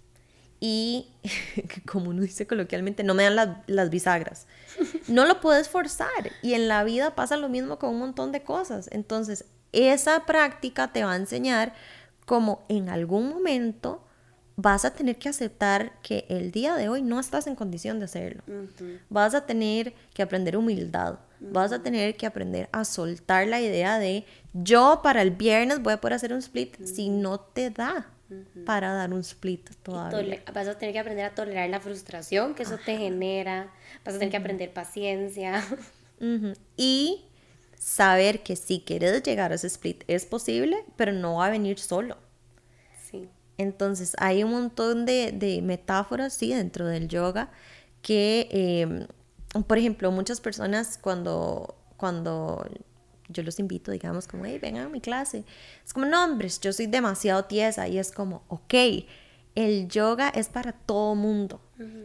[0.60, 1.08] Y,
[1.90, 4.46] como uno dice coloquialmente, no me dan las bisagras.
[5.08, 6.30] No lo puedes forzar.
[6.42, 8.88] Y en la vida pasa lo mismo con un montón de cosas.
[8.92, 11.74] Entonces, esa práctica te va a enseñar
[12.24, 14.04] cómo en algún momento
[14.62, 18.04] vas a tener que aceptar que el día de hoy no estás en condición de
[18.04, 18.42] hacerlo.
[19.10, 21.18] Vas a tener que aprender humildad.
[21.40, 25.94] Vas a tener que aprender a soltar la idea de yo para el viernes voy
[25.94, 28.06] a poder hacer un split si no te da
[28.64, 30.42] para dar un split todavía.
[30.54, 33.72] Vas a tener que aprender a tolerar la frustración que eso te genera,
[34.04, 35.64] vas a tener que aprender paciencia.
[36.76, 37.24] Y
[37.76, 41.80] saber que si quieres llegar a ese split es posible, pero no va a venir
[41.80, 42.16] solo.
[43.58, 47.50] Entonces hay un montón de, de metáforas, sí, dentro del yoga
[48.02, 49.06] que, em,
[49.64, 52.66] por ejemplo, muchas personas cuando, cuando
[53.28, 55.44] yo los invito, digamos, como, hey, vengan a mi clase.
[55.84, 58.74] Es como, no, hombres, yo soy demasiado tiesa y es como, ok,
[59.54, 61.60] el yoga es para todo mundo.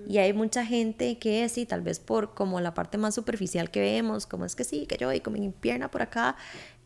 [0.07, 3.79] Y hay mucha gente que sí, tal vez por como la parte más superficial que
[3.79, 6.36] vemos, como es que sí, que yo y con mi pierna por acá,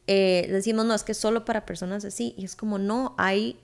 [0.07, 2.35] eh, decimos, no, es que es solo para personas así.
[2.37, 3.57] Y es como, no, hay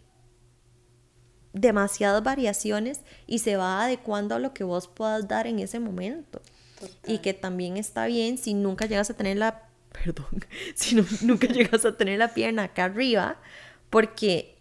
[1.60, 6.42] demasiadas variaciones y se va adecuando a lo que vos puedas dar en ese momento.
[7.06, 9.68] Y que también está bien si nunca llegas a tener la
[10.06, 13.38] perdón, si nunca llegas a tener la pierna acá arriba,
[13.90, 14.58] porque,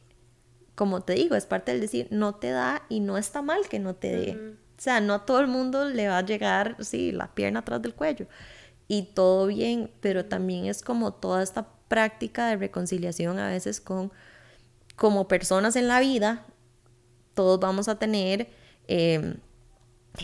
[0.75, 3.79] como te digo, es parte del decir, no te da y no está mal que
[3.79, 4.57] no te dé.
[4.79, 7.83] O sea, no a todo el mundo le va a llegar, sí, la pierna atrás
[7.83, 8.27] del cuello.
[8.89, 14.13] Y todo bien, pero también es como toda esta práctica de reconciliación a veces con,
[14.97, 16.47] como personas en la vida,
[17.37, 18.49] todos vamos a tener
[18.89, 19.37] eh,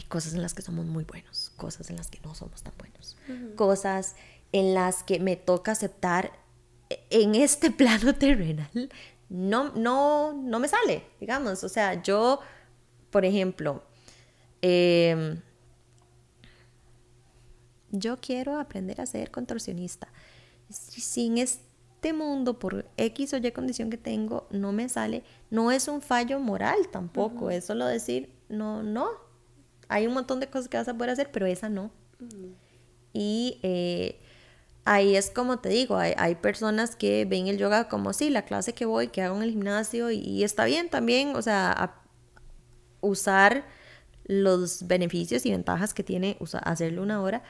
[0.08, 3.16] cosas en las que somos muy buenos, cosas en las que no somos tan buenos,
[3.54, 4.16] cosas
[4.50, 6.32] en las que me toca aceptar
[7.10, 8.90] en este plano terrenal,
[9.28, 11.62] no, no, no me sale, digamos.
[11.62, 12.40] O sea, yo,
[13.10, 13.82] por ejemplo,
[14.60, 15.40] em,
[17.90, 20.08] yo quiero aprender a ser contorsionista.
[20.70, 21.38] Si en
[22.02, 26.02] este mundo, por X o Y condición que tengo, no me sale, no es un
[26.02, 29.08] fallo moral tampoco, es solo decir, no, no.
[29.86, 31.92] Hay un montón de cosas que vas a poder hacer, pero esa no.
[33.12, 34.18] Y eh,
[34.84, 38.72] ahí es como te digo, hay, personas que ven el yoga como sí, la clase
[38.72, 42.02] que voy, que hago en el gimnasio y, está bien también, o sea,
[43.00, 43.64] usar
[44.24, 47.44] los beneficios y ventajas que tiene hacerlo una hora,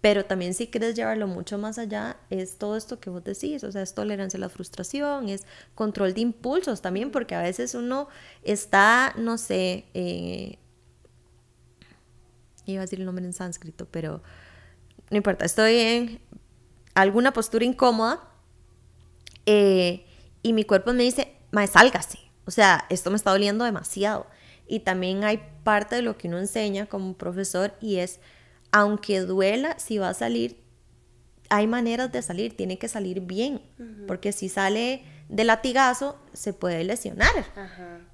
[0.00, 3.72] pero también si quieres llevarlo mucho más allá, es todo esto que vos decís, o
[3.72, 8.08] sea, es tolerancia a la frustración, es control de impulsos también, porque a veces uno
[8.42, 10.58] está, no sé, eh,
[12.66, 14.22] iba a decir el nombre en sánscrito, pero
[15.10, 16.20] no importa, estoy en
[16.94, 18.28] alguna postura incómoda
[19.46, 20.04] eh,
[20.42, 22.18] y mi cuerpo me dice, mae, sálgase.
[22.44, 24.26] O sea, esto me está doliendo demasiado.
[24.66, 28.20] Y también hay parte de lo que uno enseña como profesor y es,
[28.72, 30.60] aunque duela, si va a salir,
[31.50, 33.62] hay maneras de salir, tiene que salir bien.
[34.06, 37.32] Porque si sale de latigazo se puede lesionar.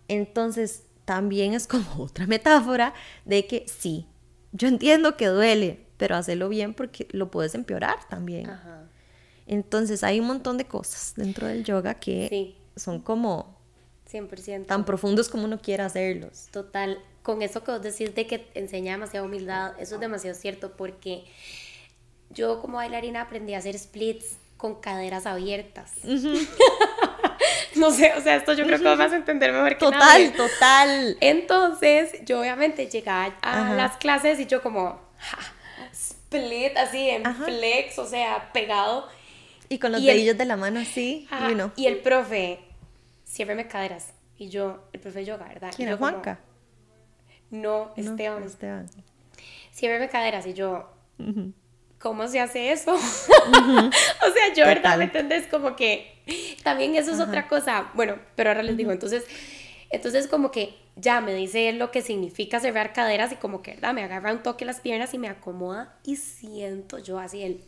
[0.08, 4.06] Entonces, también es como otra metáfora de que sí,
[4.52, 8.50] yo entiendo que duele, pero hacerlo bien porque lo puedes empeorar también.
[9.46, 12.56] Entonces, hay un montón de cosas dentro del yoga que Sí.
[12.76, 13.53] son como
[14.14, 14.66] 100%.
[14.66, 16.48] tan profundos como uno quiera hacerlos.
[16.52, 20.72] Total, con eso que vos decís de que enseña demasiada humildad, eso es demasiado cierto
[20.76, 21.24] porque
[22.30, 25.92] yo como bailarina aprendí a hacer splits con caderas abiertas.
[27.76, 29.98] no sé, o sea, esto yo creo que vos vas a entender mejor que Total,
[30.00, 30.30] nadie.
[30.30, 31.16] total.
[31.20, 33.74] Entonces, yo obviamente llegaba a Ajá.
[33.74, 35.38] las clases y yo como ja,
[35.92, 37.44] split así en Ajá.
[37.44, 39.08] flex, o sea, pegado.
[39.68, 41.72] Y con los Y el- dedillos de la mano así, Ajá, y uno.
[41.76, 42.60] Y el profe,
[43.34, 44.14] ciérreme caderas.
[44.36, 45.72] Y yo, el profe de yoga, ¿verdad?
[45.74, 46.40] ¿Quién como, Juanca?
[47.50, 48.42] No, No, Esteban.
[48.44, 48.86] Esteban.
[49.72, 50.46] Ciérreme caderas.
[50.46, 50.90] Y yo.
[51.98, 52.92] ¿cómo se hace eso?
[52.94, 54.98] o sea, yo, ¿verdad?
[54.98, 55.46] ¿Me entendés?
[55.46, 56.22] Como que
[56.62, 57.90] también eso es otra cosa.
[57.94, 59.24] Bueno, pero ahora les digo, entonces,
[59.90, 63.72] entonces como que ya me dice él lo que significa cerrar caderas y como que,
[63.72, 63.94] ¿verdad?
[63.94, 67.64] Me agarra un toque las piernas y me acomoda y siento yo así el...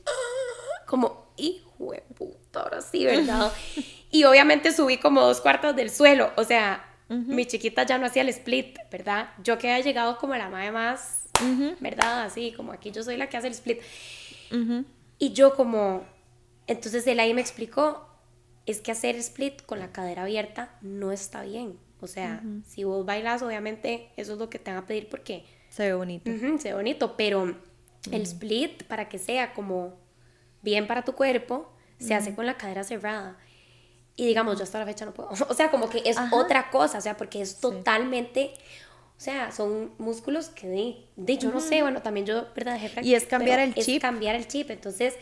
[0.86, 3.52] Como, hijo de puta, ahora sí, ¿verdad?
[4.10, 8.22] y obviamente subí como dos cuartos del suelo, o sea, mi chiquita ya no hacía
[8.22, 9.28] el split, ¿verdad?
[9.44, 11.76] Yo que había llegado como la madre más, Ujú.
[11.80, 12.24] ¿verdad?
[12.24, 13.80] Así, como aquí yo soy la que hace el split.
[14.50, 14.84] Ujú.
[15.18, 16.04] Y yo como,
[16.66, 18.08] entonces él ahí me explicó,
[18.66, 21.78] es que hacer split con la cadera abierta no está bien.
[22.00, 25.44] O sea, si vos bailas, obviamente eso es lo que te van a pedir porque
[25.70, 26.30] Se ve bonito.
[26.58, 27.56] se ve bonito, pero
[28.10, 29.94] el split para que sea como
[30.62, 33.38] bien para tu cuerpo, se hace con la cadera cerrada.
[34.16, 35.30] Y digamos, yo hasta la fecha no puedo.
[35.48, 36.34] O sea, como que es Ajá.
[36.34, 38.52] otra cosa, o sea, porque es totalmente...
[39.18, 42.78] O sea, son músculos que de, de yo no sé, bueno, también yo, ¿verdad?
[42.78, 44.02] Dejé Y es cambiar el es chip.
[44.02, 44.70] cambiar el chip.
[44.70, 45.14] Entonces,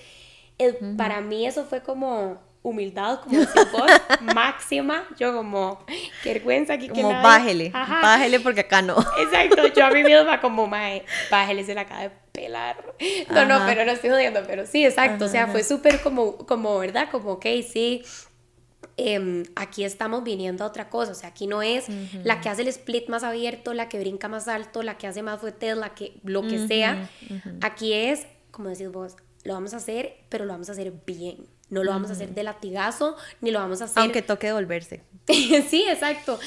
[0.59, 3.90] el- para mí eso fue como humildad, como decís vos,
[4.35, 5.07] máxima.
[5.18, 5.85] Yo como,
[6.22, 8.00] qué vergüenza aquí que Como nadie- bájele, Ajá.
[8.03, 8.96] bájele porque acá no.
[9.20, 12.94] Exacto, yo a mí misma como, mae, bájele, se la acaba de pelar.
[13.31, 13.66] No, no, Ajá.
[13.66, 17.09] pero no estoy jodiendo, pero sí, exacto, o sea, Ajá, fue súper como, como, ¿verdad?
[17.12, 18.03] Como, ok, sí,
[18.96, 21.87] em, aquí estamos viniendo a otra cosa, o sea, aquí no es
[22.24, 25.22] la que hace el split más abierto, la que brinca más alto, la que hace
[25.22, 27.09] más fuetes, la que, lo que sea,
[27.61, 31.46] aquí es, como decís vos, lo vamos a hacer, pero lo vamos a hacer bien.
[31.74, 35.02] No lo vamos a hacer de latigazo, ni lo vamos a hacer Aunque toque devolverse.
[35.26, 36.38] sí, exacto.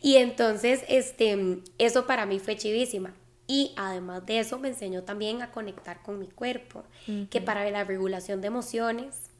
[0.00, 3.12] Y entonces, este, eso para mí fue chivísima.
[3.48, 6.84] Y además de eso me enseñó también a conectar con mi cuerpo,
[7.30, 9.30] que para la regulación de emociones,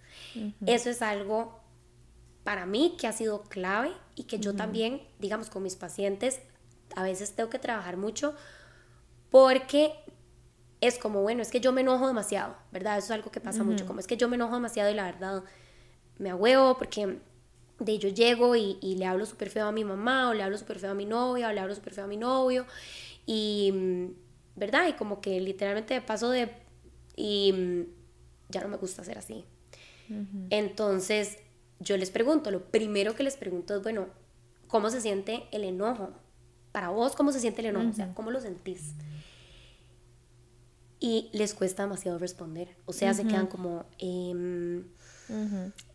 [0.66, 1.61] eso es algo
[2.44, 6.40] para mí que ha sido clave y que yo también, digamos, con mis pacientes,
[6.94, 8.35] a veces tengo que trabajar mucho
[9.30, 9.92] porque
[10.81, 12.99] es como, bueno, es que yo me enojo demasiado, ¿verdad?
[12.99, 15.05] Eso es algo que pasa mucho, como es que yo me enojo demasiado y la
[15.05, 15.43] verdad
[16.19, 17.19] me agüeo porque
[17.79, 20.57] de yo llego y, y le hablo súper feo a mi mamá o le hablo
[20.59, 22.67] súper feo a mi novia o le hablo súper feo a mi novio
[23.27, 24.12] y,
[24.55, 24.89] ¿verdad?
[24.89, 26.51] Y como que literalmente paso de...
[27.17, 27.83] y mm,
[28.49, 29.45] ya no me gusta ser así.
[30.51, 31.39] Entonces
[31.81, 34.07] yo les pregunto, lo primero que les pregunto es, bueno,
[34.69, 36.11] ¿cómo se siente el enojo?
[36.73, 37.89] Para vos, ¿cómo se siente el enojo?
[37.89, 38.95] O sea, ¿cómo lo sentís?
[40.98, 42.74] Y les cuesta demasiado responder.
[42.87, 44.85] O sea, se quedan como, em,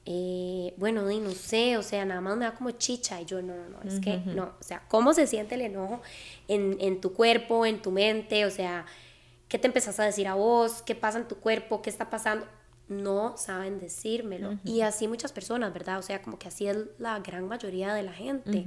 [0.05, 3.19] eh, bueno, di, no sé, o sea, nada más me da como chicha.
[3.19, 4.53] Y yo, no, no, no, es que no.
[4.59, 6.01] O sea, ¿cómo se siente el enojo
[6.47, 8.45] en, en tu cuerpo, en tu mente?
[8.45, 8.85] O sea,
[9.47, 10.81] ¿qué te empezás a decir a vos?
[10.83, 11.81] ¿Qué pasa en tu cuerpo?
[11.81, 12.45] ¿Qué está pasando?
[12.87, 14.59] No saben decírmelo.
[14.65, 15.97] Y así muchas personas, ¿verdad?
[15.97, 18.65] O sea, como que así es la gran mayoría de la gente.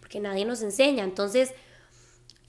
[0.00, 1.04] Porque nadie nos enseña.
[1.04, 1.54] Entonces,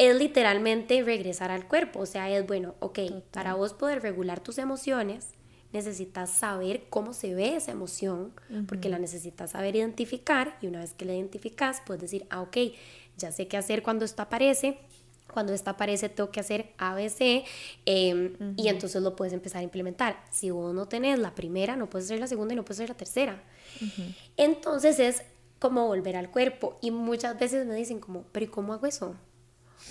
[0.01, 1.99] es literalmente regresar al cuerpo.
[1.99, 5.27] O sea, es bueno, ok, para vos poder regular tus emociones,
[5.73, 8.33] necesitas saber cómo se ve esa emoción,
[8.67, 12.57] porque la necesitas saber identificar y una vez que la identificas, puedes decir, ah, ok,
[13.15, 14.79] ya sé qué hacer cuando esto aparece.
[15.31, 17.45] Cuando esta aparece, tengo que hacer ABC
[17.85, 20.21] eh, y entonces lo puedes empezar a implementar.
[20.30, 22.89] Si vos no tenés la primera, no puedes hacer la segunda y no puedes hacer
[22.89, 23.43] la tercera.
[24.36, 25.21] Entonces es
[25.59, 29.15] como volver al cuerpo y muchas veces me dicen como, pero ¿y cómo hago eso?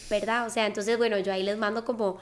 [0.08, 0.46] ¿Verdad?
[0.46, 2.18] O sea, entonces, bueno, yo ahí les mando como,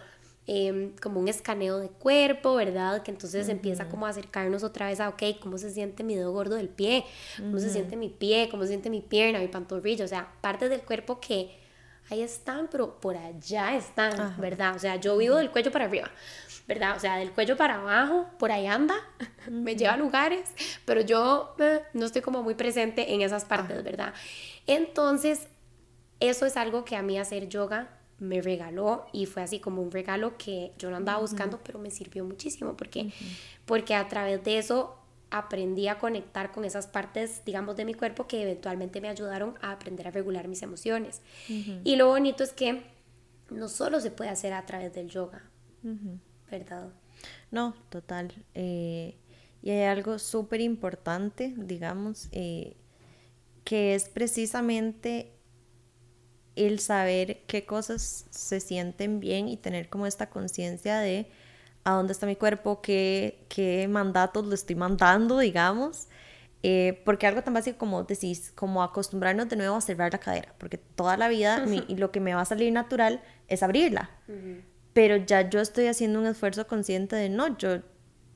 [0.46, 3.02] eh, como un escaneo de cuerpo, ¿verdad?
[3.02, 6.32] Que entonces empieza como a acercarnos otra vez a, ok, ¿cómo se siente mi dedo
[6.32, 7.04] gordo del pie?
[7.36, 8.48] ¿Cómo se siente mi pie?
[8.50, 10.04] ¿Cómo se siente mi pierna, mi pantorrilla?
[10.04, 11.58] O sea, partes del cuerpo que
[12.10, 14.74] ahí están, pero por allá están, ¿verdad?
[14.74, 16.10] O sea, yo vivo del cuello para arriba,
[16.66, 16.96] ¿verdad?
[16.96, 18.94] O sea, del cuello para abajo, por ahí anda,
[19.50, 20.50] me lleva a lugares,
[20.84, 24.14] pero yo eh, no estoy como muy presente en esas partes, ¿verdad?
[24.66, 25.48] Entonces,
[26.20, 29.90] eso es algo que a mí hacer yoga me regaló y fue así como un
[29.90, 33.12] regalo que yo no andaba buscando, pero me sirvió muchísimo porque,
[33.64, 34.96] porque a través de eso
[35.30, 39.72] aprendí a conectar con esas partes, digamos, de mi cuerpo que eventualmente me ayudaron a
[39.72, 41.20] aprender a regular mis emociones.
[41.84, 42.82] Y lo bonito es que
[43.50, 45.42] no solo se puede hacer a través del yoga,
[46.50, 46.88] ¿verdad?
[47.50, 48.32] No, total.
[48.54, 49.16] Eh,
[49.62, 52.76] y hay algo súper importante, digamos, eh,
[53.64, 55.38] que es precisamente
[56.66, 61.26] el saber qué cosas se sienten bien y tener como esta conciencia de
[61.84, 66.09] a dónde está mi cuerpo, qué, qué mandatos le estoy mandando, digamos.
[66.64, 70.54] Eh, porque algo tan básico como decís, como acostumbrarnos de nuevo a cerrar la cadera,
[70.59, 74.11] porque toda la vida y lo que me va a salir natural es abrirla.
[74.92, 77.76] Pero ya yo estoy haciendo un esfuerzo consciente de no, yo,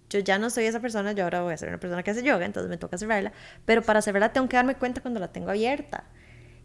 [0.09, 2.23] yo ya no soy esa persona, yo ahora voy a ser una persona que hace
[2.23, 3.33] yoga, entonces me toca cerrarla,
[3.65, 6.05] pero para cerrarla tengo que darme cuenta cuando la tengo abierta.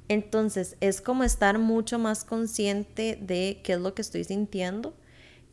[0.09, 4.95] Entonces es como estar mucho más consciente de qué es lo que estoy sintiendo.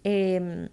[0.05, 0.69] Eh,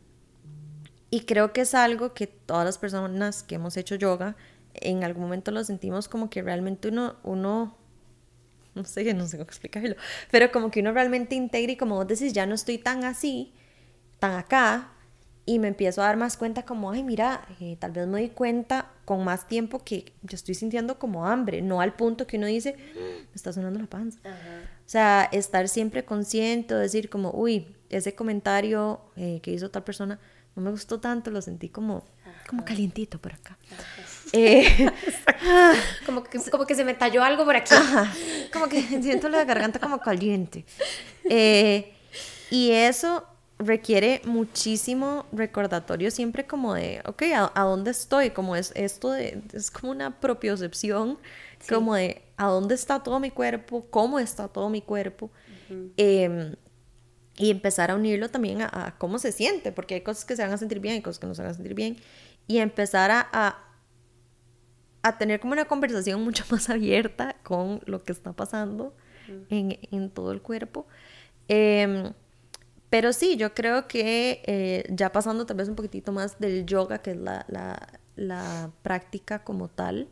[1.10, 4.38] y creo que es algo que todas las personas que hemos hecho yoga,
[4.74, 7.78] en algún momento lo sentimos como que realmente uno, uno
[8.74, 9.96] no sé, no sé cómo explicarlo,
[10.32, 13.54] pero como que uno realmente integra y como vos decís, ya no estoy tan así,
[14.20, 14.94] tan acá,
[15.46, 18.30] y me empiezo a dar más cuenta como, ay, mira, eh, tal vez me doy
[18.30, 22.48] cuenta con más tiempo que yo estoy sintiendo como hambre, no al punto que uno
[22.48, 24.20] dice, me está sonando la panza.
[24.24, 30.20] O sea, estar siempre consciente, decir como, uy, ese comentario eh, que hizo tal persona,
[30.56, 32.06] no me gustó tanto, lo sentí como,
[32.48, 33.58] como calientito por acá.
[34.34, 34.90] Eh,
[36.06, 37.76] como, que, como que se me talló algo por aquí.
[38.54, 40.64] como que siento la garganta como caliente.
[41.26, 41.94] Eh,
[42.50, 43.26] y eso
[43.62, 48.32] requiere muchísimo recordatorio siempre como de, ok, ¿a, dónde estoy?
[48.32, 51.18] Como es esto de, es como una propiocepción,
[51.70, 53.86] como de, ¿a dónde está todo mi cuerpo?
[53.90, 55.32] ¿Cómo está todo mi cuerpo?
[57.38, 60.52] y empezar a unirlo también a, cómo se siente, porque hay cosas que se van
[60.52, 61.98] a sentir bien, hay cosas que no se van a sentir bien,
[62.48, 63.58] y empezar a,
[65.02, 68.94] a, tener como una conversación mucho más abierta con lo que está pasando
[69.50, 70.86] en, en, todo el cuerpo.
[71.48, 72.14] Em,
[72.92, 77.00] pero sí, yo creo que eh, ya pasando tal vez un poquitito más del yoga,
[77.00, 80.10] que es la, la, la práctica como tal,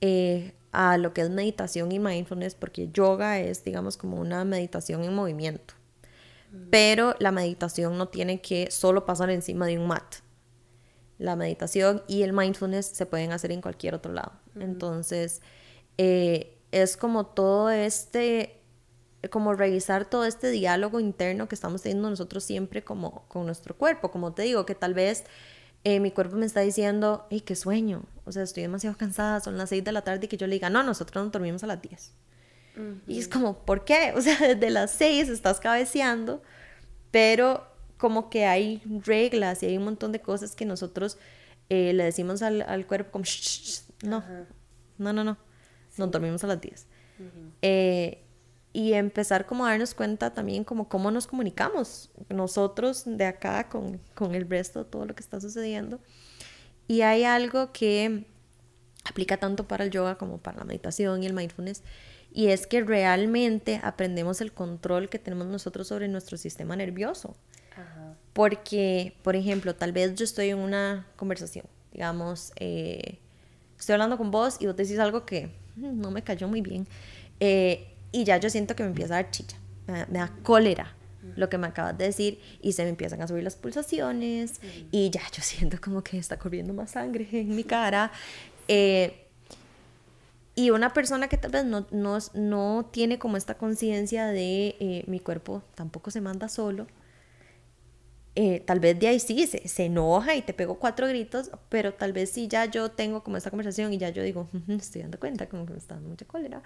[0.00, 5.04] eh, a lo que es meditación y mindfulness, porque yoga es, digamos, como una meditación
[5.04, 5.74] en movimiento
[6.70, 10.16] pero la meditación no tiene que solo pasar encima de un mat.
[11.18, 14.32] La meditación y el mindfulness se pueden hacer en cualquier otro lado.
[14.58, 15.42] Entonces,
[15.98, 18.60] eh, es como todo este,
[19.30, 24.10] como revisar todo este diálogo interno que estamos teniendo nosotros siempre como con nuestro cuerpo.
[24.10, 25.24] Como te digo, que tal vez
[25.84, 28.04] eh, mi cuerpo me está diciendo, ¡ay, qué sueño!
[28.24, 30.54] O sea, estoy demasiado cansada, son las 6 de la tarde y que yo le
[30.54, 32.12] diga, no, nosotros nos dormimos a las 10.
[33.06, 34.12] Y es como, ¿por qué?
[34.16, 36.42] O sea, desde las seis estás cabeceando,
[37.10, 37.66] pero
[37.98, 41.18] como que hay reglas y hay un montón de cosas que nosotros
[41.68, 43.24] eh, le decimos al, al cuerpo como,
[44.02, 44.24] no,
[44.98, 45.38] no, no, no,
[45.96, 46.86] nos dormimos a las 10.
[47.62, 48.23] Eh,
[48.74, 54.00] y empezar como a darnos cuenta también como cómo nos comunicamos nosotros de acá con,
[54.14, 56.00] con el resto de todo lo que está sucediendo.
[56.88, 58.26] Y hay algo que
[59.04, 61.84] aplica tanto para el yoga como para la meditación y el mindfulness,
[62.32, 67.36] y es que realmente aprendemos el control que tenemos nosotros sobre nuestro sistema nervioso.
[68.32, 73.20] Porque, por ejemplo, tal vez yo estoy en una conversación, digamos, eh,
[73.78, 76.88] estoy hablando con vos y vos decís algo que mm, no me cayó muy bien,
[77.38, 79.56] eh, y ya yo siento que me empieza a dar chicha,
[79.88, 80.94] me, da cólera
[81.34, 84.60] lo que me acabas de decir y se me empiezan a subir las pulsaciones
[84.92, 88.12] y ya yo siento como que está corriendo más sangre en mi cara.
[88.68, 89.26] Eh,
[90.54, 95.04] y una persona que tal vez no, no, no tiene como esta conciencia de eh,
[95.08, 96.86] mi cuerpo tampoco se manda solo,
[98.36, 101.94] eh, tal vez de ahí sí se, se, enoja y te pego cuatro gritos, pero
[101.94, 105.20] tal vez sí ya yo tengo como esta conversación y ya yo digo, estoy dando
[105.20, 106.60] cuenta, como que me está dando mucha cólera,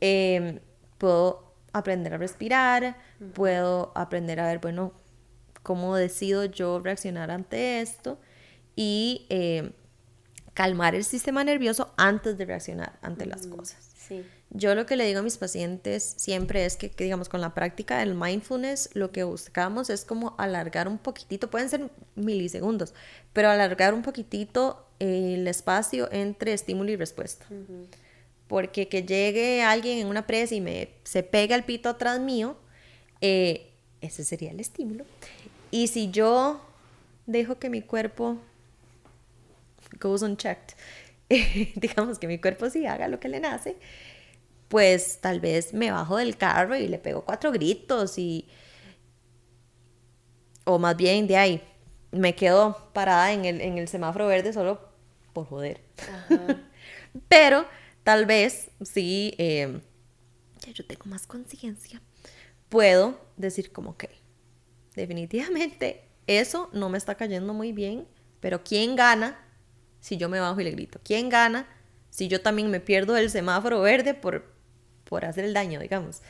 [0.00, 0.60] em,
[0.98, 2.96] puedo aprender a respirar,
[3.34, 4.92] puedo aprender a ver, bueno,
[5.62, 8.18] cómo decido yo reaccionar ante esto
[8.76, 9.72] y em,
[10.54, 13.96] calmar el sistema nervioso antes de reaccionar ante las cosas.
[14.50, 17.98] Yo lo que le digo a mis pacientes siempre es que, digamos, con la práctica
[17.98, 22.94] del mindfulness, lo que buscamos es como alargar un poquitito, pueden ser milisegundos,
[23.32, 27.44] pero alargar un poquitito el espacio entre estímulo y respuesta.
[28.48, 32.56] Porque que llegue alguien en una presa y me se pega el pito atrás mío,
[33.20, 35.04] eh, ese sería el estímulo.
[35.70, 36.60] Y si yo
[37.26, 38.38] dejo que mi cuerpo
[40.00, 40.74] goes unchecked,
[41.74, 43.76] digamos que mi cuerpo sí haga lo que le nace,
[44.68, 48.48] pues tal vez me bajo del carro y le pego cuatro gritos y...
[50.68, 51.62] O más bien de ahí,
[52.10, 54.80] me quedo parada en el, en el semáforo verde solo
[55.32, 55.80] por joder.
[57.28, 57.66] Pero
[58.06, 59.80] tal vez, sí, eh,
[60.64, 62.00] ya yo tengo más conciencia,
[62.68, 64.10] puedo decir como que
[64.94, 68.06] definitivamente eso no me está cayendo muy bien,
[68.38, 69.36] pero ¿quién gana
[69.98, 71.00] si yo me bajo y le grito?
[71.02, 71.66] ¿Quién gana
[72.08, 74.54] si yo también me pierdo el semáforo verde por,
[75.02, 76.22] por hacer el daño, digamos?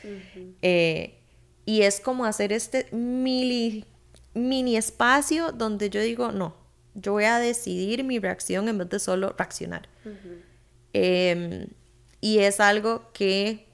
[0.63, 1.19] Eh,
[1.63, 3.85] y es como hacer este mini,
[4.33, 6.55] mini espacio donde yo digo, no,
[6.95, 9.87] yo voy a decidir mi reacción en vez de solo reaccionar.
[10.99, 11.67] Em,
[12.21, 13.67] y es algo que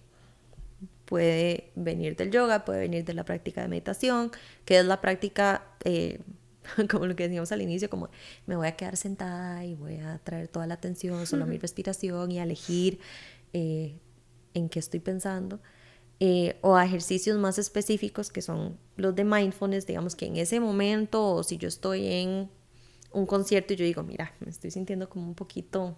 [1.06, 4.32] puede venir del yoga, puede venir de la práctica de meditación,
[4.66, 6.20] que es la práctica, eh,
[6.92, 8.10] como lo que decíamos al inicio, como
[8.46, 11.58] me voy a quedar sentada y voy a traer toda la atención solo a mi
[11.58, 13.00] respiración y a elegir
[13.54, 13.98] eh,
[14.54, 15.62] en qué estoy pensando.
[16.20, 20.60] Eh, o a ejercicios más específicos que son los de mindfulness, digamos que en ese
[20.60, 22.50] momento o si yo estoy en
[23.14, 25.98] un concierto y yo digo, mira, me estoy sintiendo como un poquito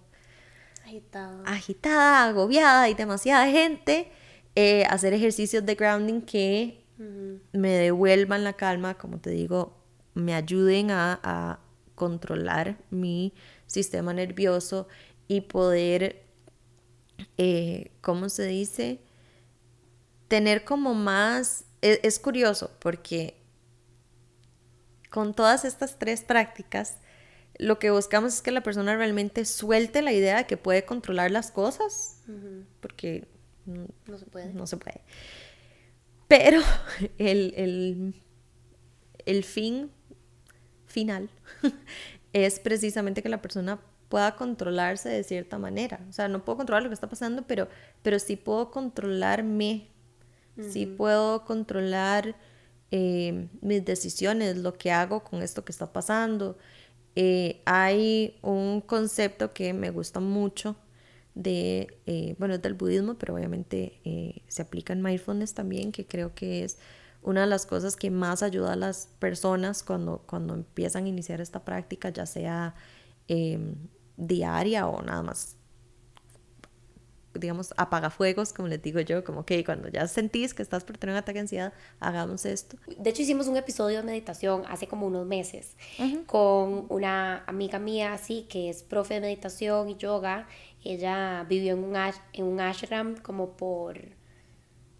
[0.85, 4.11] agitada, agitada agobiada y demasiada gente,
[4.55, 6.85] eh, hacer ejercicios de grounding que
[7.51, 9.75] me devuelvan la calma, como te digo,
[10.13, 11.59] me ayuden a,
[11.95, 13.33] controlar mi
[13.67, 14.89] sistema nervioso
[15.29, 16.25] y poder,
[17.37, 18.99] eh, ¿cómo se dice?
[20.27, 23.41] Tener como más, es, es curioso porque
[25.09, 26.97] con todas estas tres prácticas,
[27.57, 31.31] lo que buscamos es que la persona realmente suelte la idea de que puede controlar
[31.31, 32.21] las cosas,
[32.81, 33.27] porque
[33.65, 34.53] no se puede.
[34.53, 35.01] No se puede.
[36.27, 36.61] Pero
[37.17, 38.13] el,
[39.25, 39.91] el, fin
[40.85, 41.29] final
[42.33, 43.79] es precisamente que la persona
[44.09, 45.99] pueda controlarse de cierta manera.
[46.09, 47.67] O sea, no puedo controlar lo que está pasando, pero,
[48.01, 49.89] pero sí puedo controlarme.
[50.71, 52.33] Sí puedo controlar
[52.89, 56.57] eh, mis decisiones, lo que hago con esto que está pasando.
[57.15, 60.75] Eh, hay un concepto que me gusta mucho
[61.33, 66.05] de, eh, bueno, es del budismo, pero obviamente eh, se aplica en mindfulness también, que
[66.07, 66.77] creo que es
[67.21, 71.41] una de las cosas que más ayuda a las personas cuando, cuando empiezan a iniciar
[71.41, 72.75] esta práctica, ya sea
[73.27, 73.75] em,
[74.17, 75.57] diaria o nada más
[77.39, 81.13] digamos, apagafuegos, como les digo yo, como que cuando ya sentís que estás por tener
[81.13, 82.77] un ataque de ansiedad, hagamos esto.
[82.97, 85.75] De hecho, hicimos un episodio de meditación hace como unos meses
[86.25, 90.47] con una amiga mía, así, que es profe de meditación y yoga.
[90.83, 91.95] Ella vivió en un,
[92.33, 93.99] en un ashram como por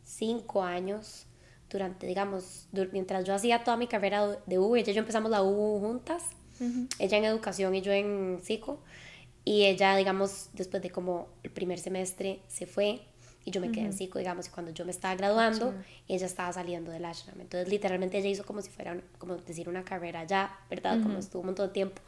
[0.03, 1.27] cinco años
[1.69, 5.43] durante, digamos, mientras yo hacía toda mi carrera de U, ella y yo empezamos la
[5.43, 6.23] U juntas,
[6.99, 8.79] ella en educación y yo en psico.
[9.45, 13.01] Y ella, digamos, después de como el primer semestre se fue
[13.45, 15.71] y yo me quedé en psico, digamos, y cuando yo me estaba graduando,
[16.07, 17.39] ella estaba saliendo del ashram.
[17.39, 20.99] Entonces, literalmente ella hizo como si fuera, como decir, una carrera ya, ¿verdad?
[21.03, 22.01] Como estuvo un montón de tiempo.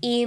[0.00, 0.24] Y,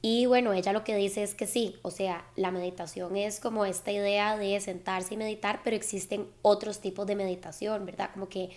[0.00, 3.66] y bueno, ella lo que dice es que sí, o sea, la meditación es como
[3.66, 8.12] esta idea de sentarse y meditar, pero existen otros tipos de meditación, ¿verdad?
[8.14, 8.48] Como que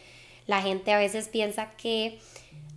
[0.46, 2.18] la gente a veces piensa que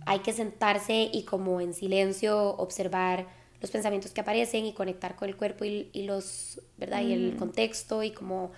[0.05, 3.27] hay que sentarse y como en silencio observar
[3.61, 7.01] los pensamientos que aparecen y conectar con el cuerpo y, los, ¿verdad?
[7.01, 7.37] Y el mm.
[7.37, 8.51] contexto y como,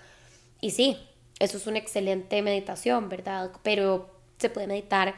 [0.60, 0.96] y sí,
[1.38, 3.50] eso es una excelente meditación, ¿verdad?
[3.62, 5.14] Pero se puede meditar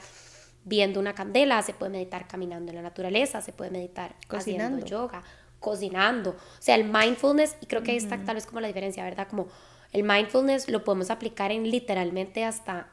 [0.64, 4.78] viendo una candela, se puede meditar caminando en la naturaleza, se puede meditar cocinando.
[4.78, 5.22] haciendo yoga,
[5.60, 6.30] cocinando.
[6.30, 9.28] O sea, el mindfulness, y creo que ahí está tal vez como la diferencia, ¿verdad?
[9.28, 9.46] Como
[9.92, 12.88] el mindfulness lo podemos aplicar en literalmente hasta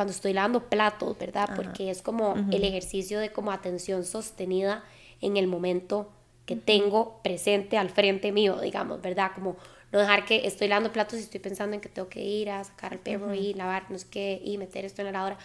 [0.00, 1.50] cuando estoy lavando platos, ¿verdad?
[1.54, 4.82] Porque es como el ejercicio de como atención sostenida
[5.20, 6.10] en el momento
[6.46, 9.32] que tengo presente al frente mío, digamos, ¿verdad?
[9.34, 9.58] Como
[9.92, 12.64] no dejar que estoy lavando platos y estoy pensando en que tengo que ir a
[12.64, 15.38] sacar el perro y lavar, no sé qué, y meter esto en la lavadora.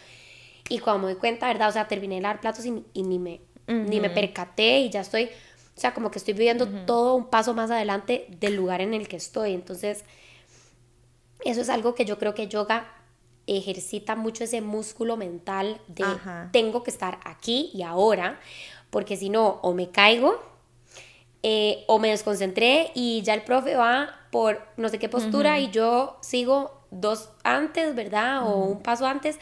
[0.69, 1.67] Y cuando me doy cuenta, ¿verdad?
[1.67, 5.25] O sea, terminé de lavar platos y, ni, me, ni me percaté y ya estoy,
[5.25, 9.09] o sea, como que estoy viviendo todo un paso más adelante del lugar en el
[9.09, 9.53] que estoy.
[9.53, 10.05] Entonces,
[11.43, 12.94] eso es algo que yo creo que yoga
[13.47, 16.05] ejercita mucho ese músculo mental de
[16.51, 18.39] tengo que estar aquí y ahora,
[18.89, 20.39] porque si no, o me caigo,
[21.43, 25.69] eh, o me desconcentré y ya el profe va por no sé qué postura y
[25.69, 28.47] yo sigo dos antes, ¿verdad?
[28.47, 29.37] O un paso antes,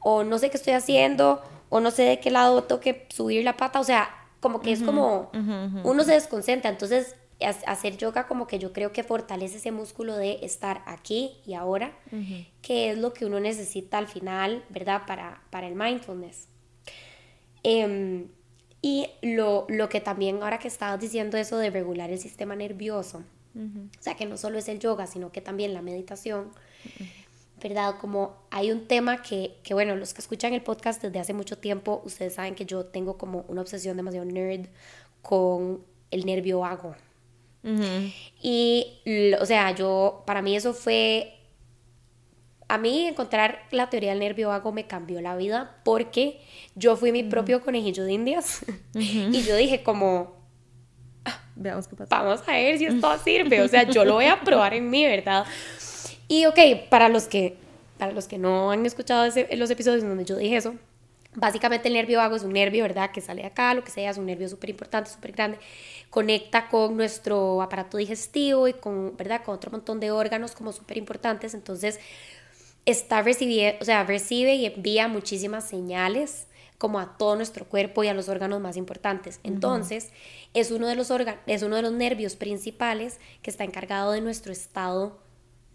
[0.00, 3.44] o no sé qué estoy haciendo, o no sé de qué lado tengo que subir
[3.44, 4.08] la pata, o sea,
[4.40, 5.30] como que es como
[5.84, 10.38] uno se desconcentra, entonces hacer yoga como que yo creo que fortalece ese músculo de
[10.42, 11.96] estar aquí y ahora,
[12.62, 15.02] que es lo que uno necesita al final, ¿verdad?
[15.06, 16.48] Para, para el mindfulness.
[17.62, 18.28] Em,
[18.82, 23.24] y lo, lo, que también ahora que estabas diciendo eso de regular el sistema nervioso,
[23.56, 26.50] o sea, que no solo es el yoga, sino que también la meditación,
[27.62, 27.96] ¿verdad?
[28.00, 31.56] Como hay un tema que, que, bueno, los que escuchan el podcast desde hace mucho
[31.56, 34.66] tiempo, ustedes saben que yo tengo como una obsesión demasiado nerd
[35.22, 36.94] con el nervio vago.
[38.42, 39.00] Y,
[39.40, 41.34] o sea, yo, para mí eso fue,
[42.68, 46.40] a mí encontrar la teoría del nervio vago me cambió la vida porque
[46.74, 50.36] yo fui mi propio conejillo de indias y yo dije como,
[51.24, 52.22] ah, veamos qué pasa.
[52.22, 55.06] Vamos a ver si esto sirve, o sea, yo lo voy a probar en mí,
[55.06, 55.46] ¿verdad?
[56.28, 56.58] Y ok,
[56.90, 57.56] para los que,
[57.98, 60.74] para los que no han escuchado los episodios en donde yo dije eso,
[61.34, 63.10] Básicamente el nervio vago es un nervio, ¿verdad?
[63.10, 65.58] Que sale de acá, lo que sea, es un nervio súper importante, súper grande.
[66.10, 69.42] Conecta con nuestro aparato digestivo y con, ¿verdad?
[69.44, 71.54] Con otro montón de órganos como súper importantes.
[71.54, 71.98] Entonces,
[72.86, 76.46] está recibiendo, o sea, recibe y envía muchísimas señales
[76.78, 79.40] como a todo nuestro cuerpo y a los órganos más importantes.
[79.42, 80.10] Entonces,
[80.52, 81.10] es, uno de los
[81.46, 85.23] es uno de los nervios principales que está encargado de nuestro estado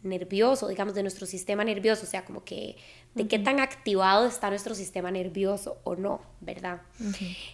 [0.03, 2.77] nervioso, digamos, de nuestro sistema nervioso, o sea, como que
[3.15, 6.81] de qué tan activado está nuestro sistema nervioso o no, ¿verdad?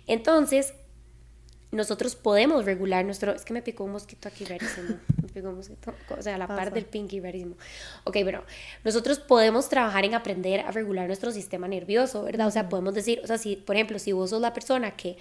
[0.08, 0.74] Entonces,
[1.72, 3.34] nosotros podemos regular nuestro...
[3.34, 4.98] Es que me picó un mosquito aquí verísimo.
[5.22, 7.56] Me picó un mosquito, o sea, la parte del pinky verísimo.
[8.06, 8.44] Ok, bueno,
[8.86, 12.48] nosotros podemos trabajar en aprender a regular nuestro sistema nervioso, ¿verdad?
[12.48, 15.18] O sea, podemos decir, o sea, si, por ejemplo, si vos sos la persona que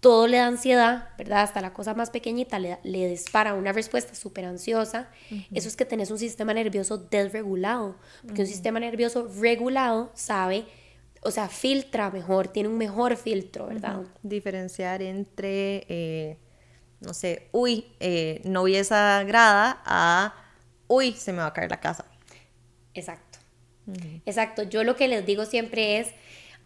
[0.00, 1.42] todo le da ansiedad, ¿verdad?
[1.42, 5.08] Hasta la cosa más pequeñita le, le dispara una respuesta súper ansiosa.
[5.52, 10.66] Eso es que tenés un sistema nervioso desregulado, porque un sistema nervioso regulado sabe,
[11.22, 14.02] o sea, filtra mejor, tiene un mejor filtro, ¿verdad?
[14.22, 16.38] Diferenciar entre, eh,
[17.00, 20.34] no sé, uy, eh, no vi esa grada a,
[20.86, 22.04] uy, se me va a caer la casa.
[22.94, 23.38] Exacto.
[24.26, 24.62] Exacto.
[24.62, 26.08] Yo lo que les digo siempre es,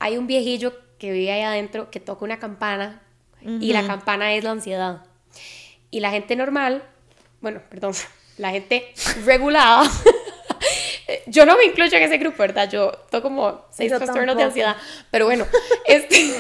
[0.00, 3.01] hay un viejillo que vive ahí adentro que toca una campana
[3.45, 5.03] y la campana es la ansiedad.
[5.90, 6.82] Y la gente normal,
[7.40, 7.93] bueno, perdón,
[8.38, 8.93] la gente
[9.24, 9.88] regulada,
[11.26, 12.70] yo no me incluyo en ese grupo, ¿verdad?
[12.70, 14.76] Yo toco como seis trastornos de ansiedad,
[15.11, 15.47] pero bueno,
[15.86, 16.32] este...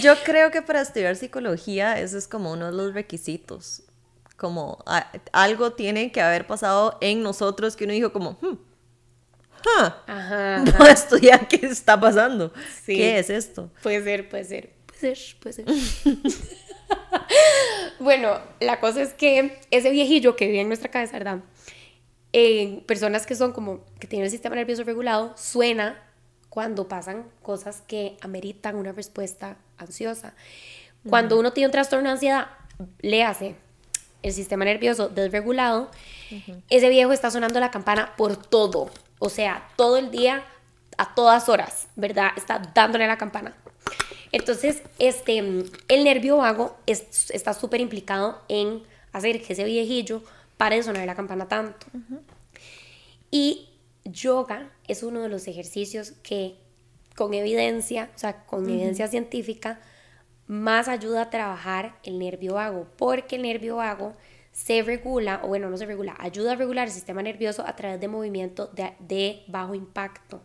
[0.00, 3.82] yo creo que para estudiar psicología eso es como uno de los requisitos,
[4.36, 4.84] como
[5.32, 8.58] algo tiene que haber pasado en nosotros que uno dijo como, hmm,
[10.06, 12.52] ajá, no a estudiar qué está pasando,
[12.84, 13.70] qué es esto.
[13.82, 15.66] Puede ser, puede ser ser, puede ser.
[18.00, 21.40] bueno, la cosa es que ese viejillo que vive en nuestra cabeza, ¿verdad?
[22.32, 26.02] En personas que son como, que tienen el sistema nervioso regulado, suena
[26.50, 30.34] cuando pasan cosas que ameritan una respuesta ansiosa.
[31.08, 32.48] Cuando uno tiene un trastorno de ansiedad,
[33.00, 33.54] le hace
[34.22, 35.90] el sistema nervioso desregulado,
[36.68, 40.44] ese viejo está sonando la campana por todo, o sea, todo el día,
[40.98, 42.30] a todas horas, ¿verdad?
[42.36, 43.54] Está dándole la campana.
[44.36, 48.82] Entonces, este, el nervio vago está súper implicado en
[49.12, 50.22] hacer que ese viejillo
[50.58, 51.86] pare de sonar la campana tanto.
[53.30, 53.70] Y
[54.04, 56.54] yoga es uno de los ejercicios que
[57.14, 59.80] con evidencia, o sea, con evidencia científica,
[60.46, 64.16] más ayuda a trabajar el nervio vago, porque el nervio vago
[64.52, 67.98] se regula, o bueno, no se regula, ayuda a regular el sistema nervioso a través
[68.02, 70.42] de movimiento de, bajo impacto.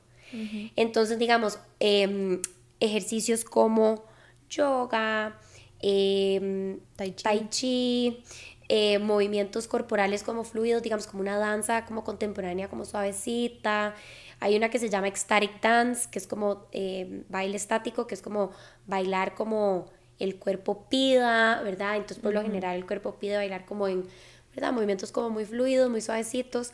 [0.77, 2.39] Entonces, digamos, eh,
[2.81, 4.03] ejercicios como
[4.49, 5.39] yoga,
[5.79, 7.15] em, tai
[7.49, 8.23] chi,
[8.67, 13.95] eh, movimientos corporales como fluidos, digamos como una danza como contemporánea, como suavecita.
[14.39, 18.21] Hay una que se llama ecstatic dance, que es como em, baile estático, que es
[18.21, 18.51] como
[18.87, 19.87] bailar como
[20.19, 21.95] el cuerpo pida, ¿verdad?
[21.97, 24.07] Entonces por lo general el cuerpo pide bailar como en,
[24.55, 24.71] ¿verdad?
[24.73, 26.73] Movimientos como muy fluidos, muy suavecitos.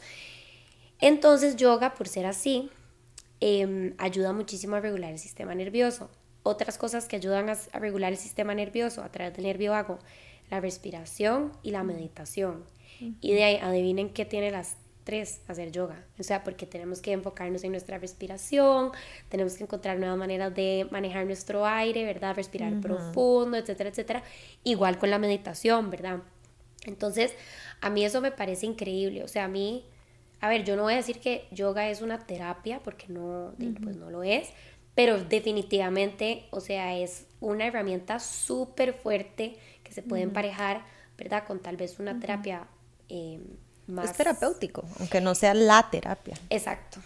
[0.99, 2.69] Entonces yoga, por ser así,
[3.39, 6.09] Em, ayuda muchísimo a regular el sistema nervioso.
[6.43, 9.99] Otras cosas que ayudan a, regular el sistema nervioso a través del nervio vago,
[10.49, 12.63] la respiración y la meditación.
[13.21, 16.03] Y de ahí adivinen qué tiene las tres, hacer yoga.
[16.17, 18.91] O sea, porque tenemos que enfocarnos en nuestra respiración,
[19.29, 22.35] tenemos que encontrar nuevas maneras de manejar nuestro aire, ¿verdad?
[22.35, 24.23] Respirar profundo, etcétera, etcétera.
[24.63, 26.23] Igual con la meditación, ¿verdad?
[26.85, 27.35] Entonces,
[27.81, 29.23] a mí eso me parece increíble.
[29.23, 29.85] O sea, a mí
[30.39, 33.95] a ver, yo no voy a decir que yoga es una terapia, porque no, pues
[33.95, 34.49] no lo es,
[34.93, 40.85] pero definitivamente, o sea, es una herramienta súper fuerte que se puede emparejar,
[41.17, 41.45] ¿verdad?
[41.45, 42.67] Con tal vez una terapia
[43.09, 43.39] eh,
[43.87, 44.11] más...
[44.11, 46.35] Es terapéutico, aunque no sea la terapia.
[46.49, 46.99] Exacto.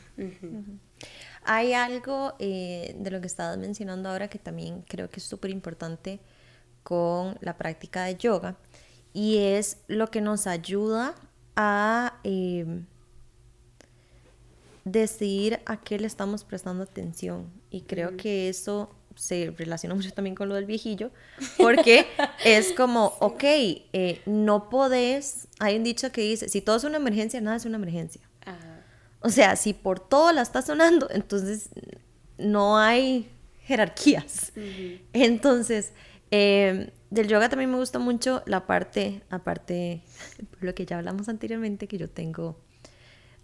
[1.44, 5.52] Hay algo eh, de lo que estabas mencionando ahora que también creo que es súper
[5.52, 6.20] importante
[6.84, 8.58] con la práctica de yoga
[9.14, 11.16] y es lo que nos ayuda
[11.56, 12.20] a...
[12.24, 12.84] Eh,
[14.86, 17.52] decidir a qué le estamos prestando atención.
[17.70, 21.12] Y creo que eso se relaciona mucho también con lo del viejillo,
[21.58, 22.06] porque
[22.46, 26.98] es como, ok, eh, no podés, hay un dicho que dice, si todo es una
[26.98, 28.22] emergencia, nada es una emergencia.
[29.24, 31.70] O sea, si por todo la está sonando, entonces
[32.40, 33.30] no hay
[33.64, 34.52] jerarquías.
[35.14, 35.94] Entonces,
[36.34, 40.02] Eh, del yoga también me gusta mucho la parte, aparte,
[40.50, 42.58] por lo que ya hablamos anteriormente, que yo tengo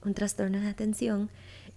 [0.07, 1.29] un trastorno de atención,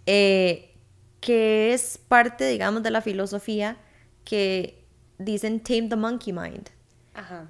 [0.06, 0.74] eh,
[1.20, 3.76] que es parte, digamos, de la filosofía
[4.24, 4.84] que
[5.18, 6.70] dicen tame the monkey mind.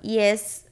[0.03, 0.67] Y es,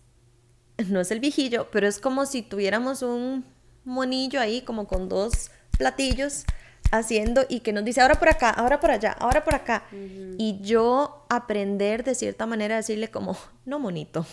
[0.88, 3.44] no es el viejillo, pero es como si tuviéramos un
[3.84, 6.44] monillo ahí, como con dos platillos
[6.90, 9.84] haciendo y que nos dice ahora por acá, ahora por allá, ahora por acá.
[9.92, 14.26] Y yo aprender de cierta manera a decirle como, no monito,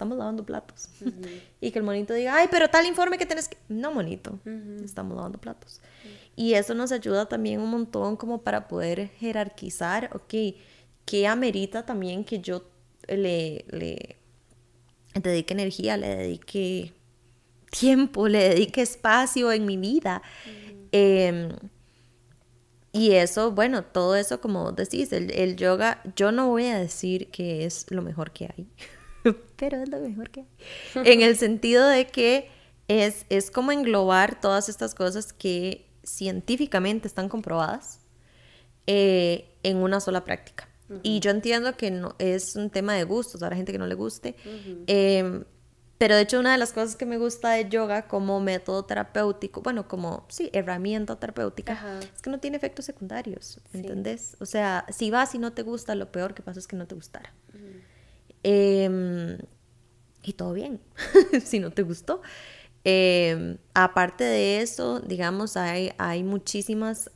[0.00, 0.88] estamos lavando platos.
[1.60, 3.58] y que el monito diga, ay, pero tal informe que tienes que...
[3.68, 4.38] No monito,
[4.82, 5.82] estamos lavando platos.
[6.36, 10.56] Y eso nos ayuda también un montón como para poder jerarquizar, ok,
[11.04, 12.64] ¿qué amerita también que yo
[13.08, 14.16] le, le
[15.14, 16.94] dedique energía, le dedique
[17.70, 20.22] tiempo, le dedique espacio en mi vida?
[22.92, 27.64] Y eso, bueno, todo eso, como decís, el, yoga, yo no voy a decir que
[27.64, 28.66] es lo mejor que hay,
[29.56, 31.12] pero es lo mejor que hay.
[31.12, 32.48] en el sentido de que
[32.88, 38.00] es, es como englobar todas estas cosas que científicamente están comprobadas
[38.86, 40.68] eh, en una sola práctica.
[41.04, 43.94] Y yo entiendo que no, es un tema de gustos, habrá gente que no le
[43.94, 44.34] guste.
[46.00, 49.60] Pero de hecho una de las cosas que me gusta de yoga como método terapéutico,
[49.60, 54.34] bueno, como, sí, herramienta terapéutica, es que no tiene efectos secundarios, ¿entendés?
[54.40, 56.86] O sea, si vas y no te gusta, lo peor que pasa es que no
[56.86, 57.34] te gustara.
[58.42, 59.38] Em,
[60.22, 60.80] y todo bien,
[61.44, 62.22] si no te gustó.
[62.84, 67.10] Em, aparte de eso, digamos, hay, hay muchísimas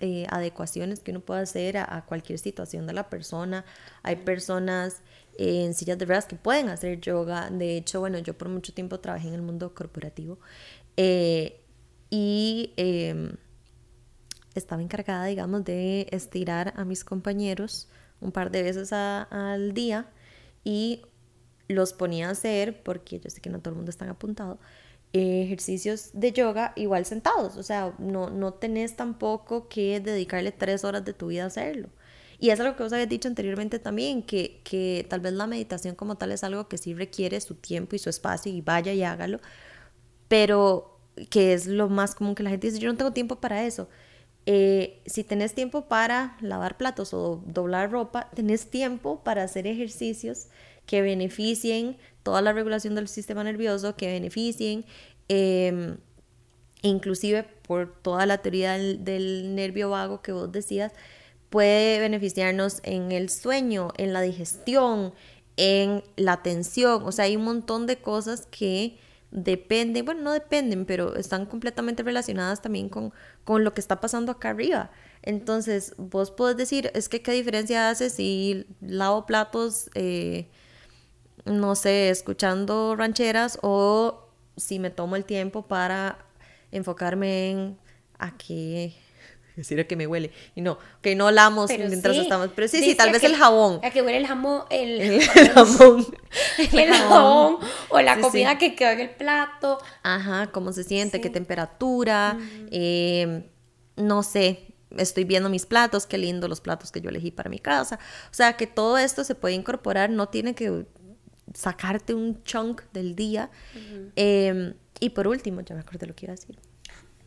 [0.00, 3.64] eh, adecuaciones que uno puede hacer a, cualquier situación de la persona.
[4.02, 5.02] Hay personas
[5.38, 7.50] en sillas de ruedas que pueden hacer yoga.
[7.50, 10.38] De hecho, bueno, yo por mucho tiempo trabajé en el mundo corporativo
[10.96, 11.60] eh,
[12.10, 13.36] y em,
[14.54, 17.88] estaba encargada, digamos, de estirar a mis compañeros
[18.20, 20.10] un par de veces al día
[20.64, 21.02] y
[21.68, 24.58] los ponía a hacer, porque yo sé que no todo el mundo está apuntado,
[25.12, 31.04] ejercicios de yoga igual sentados, o sea, no, no tenés tampoco que dedicarle tres horas
[31.04, 31.88] de tu vida a hacerlo.
[32.38, 35.94] Y es algo que vos habías dicho anteriormente también, que, que tal vez la meditación
[35.94, 39.04] como tal es algo que sí requiere su tiempo y su espacio y vaya y
[39.04, 39.40] hágalo,
[40.28, 40.98] pero
[41.30, 43.88] que es lo más común que la gente dice, yo no tengo tiempo para eso.
[44.44, 50.48] Eh, si tenés tiempo para lavar platos o doblar ropa, tenés tiempo para hacer ejercicios
[50.86, 54.84] que beneficien toda la regulación del sistema nervioso, que beneficien,
[55.28, 55.96] em,
[56.82, 60.92] inclusive por toda la teoría del, del nervio vago que vos decías,
[61.50, 65.12] puede beneficiarnos en el sueño, en la digestión,
[65.56, 67.02] en la atención.
[67.04, 68.98] O sea, hay un montón de cosas que
[69.32, 73.12] dependen, bueno, no dependen, pero están completamente relacionadas también con,
[73.44, 74.90] con lo que está pasando acá arriba.
[75.22, 80.48] Entonces, vos podés decir, es que qué diferencia hace si lavo platos, eh,
[81.44, 86.18] no sé, escuchando rancheras o si me tomo el tiempo para
[86.70, 87.78] enfocarme en
[88.18, 88.94] a qué
[89.56, 90.30] decir que me huele.
[90.54, 92.50] Y no, que no olamos mientras estamos.
[92.54, 93.80] Pero sí, sí, tal vez el jabón.
[93.82, 94.62] A que huele el jamón.
[94.70, 96.06] El, jamón.
[96.58, 97.58] el jabón.
[97.88, 99.78] O la comida que quedó en el plato.
[100.02, 102.38] Ajá, cómo se siente, qué temperatura.
[102.70, 103.44] Em,
[103.96, 104.68] no sé.
[104.98, 107.98] Estoy viendo mis platos, qué lindo los platos que yo elegí para mi casa.
[108.30, 110.84] O sea, que todo esto se puede incorporar, no tiene que
[111.54, 113.50] sacarte un chunk del día.
[114.16, 116.58] Em, y por último, ya me acordé lo que iba a decir.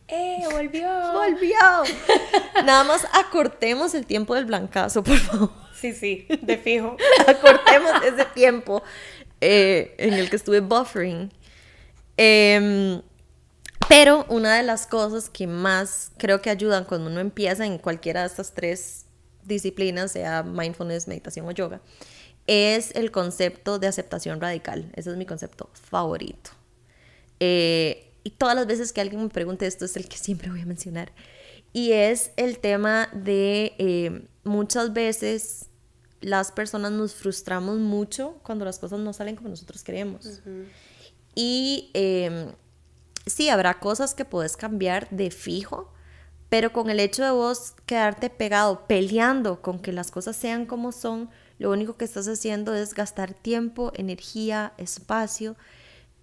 [0.08, 0.44] ¡Eh!
[0.50, 0.88] ¡Volvió!
[1.12, 1.56] ¡Volvió!
[2.64, 5.50] Nada más acortemos el tiempo del blancazo, por favor.
[5.74, 6.96] Sí, sí, de fijo.
[7.26, 8.82] acortemos ese tiempo
[9.40, 11.32] eh, en el que estuve buffering.
[12.16, 13.02] Em,
[13.88, 18.20] pero una de las cosas que más creo que ayudan cuando uno empieza en cualquiera
[18.20, 19.06] de estas tres
[19.44, 21.80] disciplinas, sea mindfulness, meditación o yoga,
[22.46, 24.90] es el concepto de aceptación radical.
[24.94, 26.50] Ese es mi concepto favorito.
[27.40, 30.60] Eh, y todas las veces que alguien me pregunte esto es el que siempre voy
[30.60, 31.12] a mencionar.
[31.72, 35.66] Y es el tema de eh, muchas veces
[36.20, 40.42] las personas nos frustramos mucho cuando las cosas no salen como nosotros queremos.
[41.36, 42.50] Y em,
[43.26, 45.92] sí, habrá cosas que puedes cambiar de fijo,
[46.48, 50.90] pero con el hecho de vos quedarte pegado, peleando con que las cosas sean como
[50.90, 55.54] son, lo único que estás haciendo es gastar tiempo, energía, espacio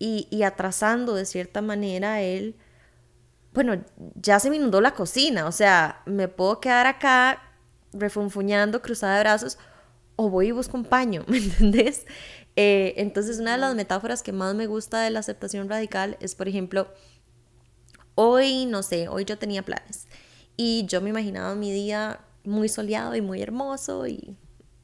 [0.06, 2.58] y, atrasando de cierta manera el,
[3.54, 3.82] bueno,
[4.16, 7.42] ya se me inundó la cocina, o sea, me puedo quedar acá
[7.94, 9.58] refunfuñando, cruzada de brazos,
[10.18, 12.06] o voy y busco un paño, ¿me entendés?
[12.58, 16.36] Eh, entonces, una de las metáforas que más me gusta de la aceptación radical es,
[16.36, 16.90] por ejemplo,
[18.16, 20.08] hoy, no sé, hoy yo tenía planes
[20.58, 24.36] y yo me imaginaba mi día muy soleado y muy hermoso y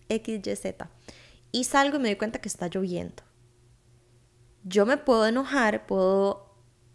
[0.07, 0.89] X, Y, Z.
[1.51, 3.28] y salgo y me doy cuenta que está lloviendo.
[4.63, 6.49] Yo me puedo enojar, puedo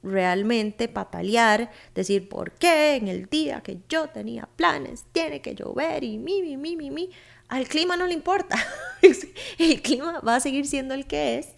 [0.05, 6.05] realmente patalear, decir por qué en el día que yo tenía planes tiene que llover
[6.05, 7.11] y mi, mi, mi, mi, mi.
[7.49, 8.57] Al clima no le importa.
[9.59, 11.49] el clima va a seguir siendo el que es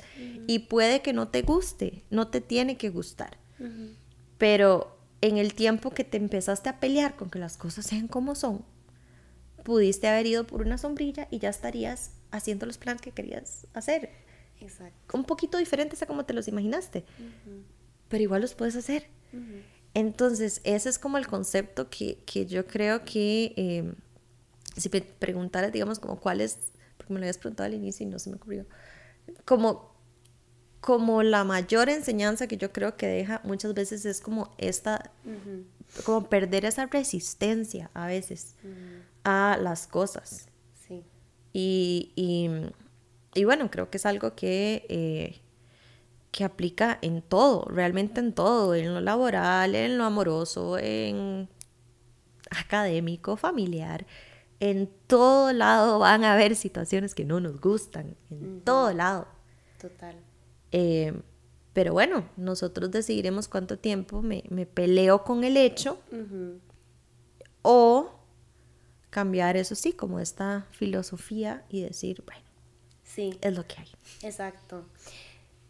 [0.46, 3.38] y puede que no te guste, no te tiene que gustar.
[4.38, 8.34] Pero en el tiempo que te empezaste a pelear con que las cosas sean como
[8.34, 8.64] son,
[9.64, 14.10] pudiste haber ido por una sombrilla y ya estarías haciendo los planes que querías hacer.
[14.60, 15.16] Exacto.
[15.16, 17.04] Un poquito diferentes a como te los imaginaste
[18.08, 19.06] pero igual los puedes hacer.
[19.94, 23.92] Entonces, ese es como el concepto que, que yo creo que, eh,
[24.76, 26.58] si me preguntaras, digamos, como cuál es,
[26.96, 28.66] porque me lo habías preguntado al inicio y no se me ocurrió,
[29.44, 29.94] como,
[30.80, 35.10] como la mayor enseñanza que yo creo que deja muchas veces es como esta,
[36.04, 38.54] como perder esa resistencia a veces
[39.24, 40.48] a las cosas.
[40.86, 41.04] Sí.
[41.52, 42.50] Y, y,
[43.36, 44.86] y, bueno, creo que es algo que...
[44.88, 45.42] Eh,
[46.32, 51.48] que aplica en todo, realmente en todo, en lo laboral, en lo amoroso, en
[52.50, 54.06] académico, familiar.
[54.60, 59.28] En todo lado van a haber situaciones que no nos gustan, en todo lado.
[59.80, 60.16] Total.
[60.72, 61.18] Eh,
[61.72, 65.98] pero bueno, nosotros decidiremos cuánto tiempo me, me peleo con el hecho
[67.62, 68.10] o
[69.10, 72.45] cambiar eso sí, como esta filosofía y decir, bueno,
[73.06, 73.38] sí.
[73.40, 73.88] es lo que hay.
[74.22, 74.84] Exacto.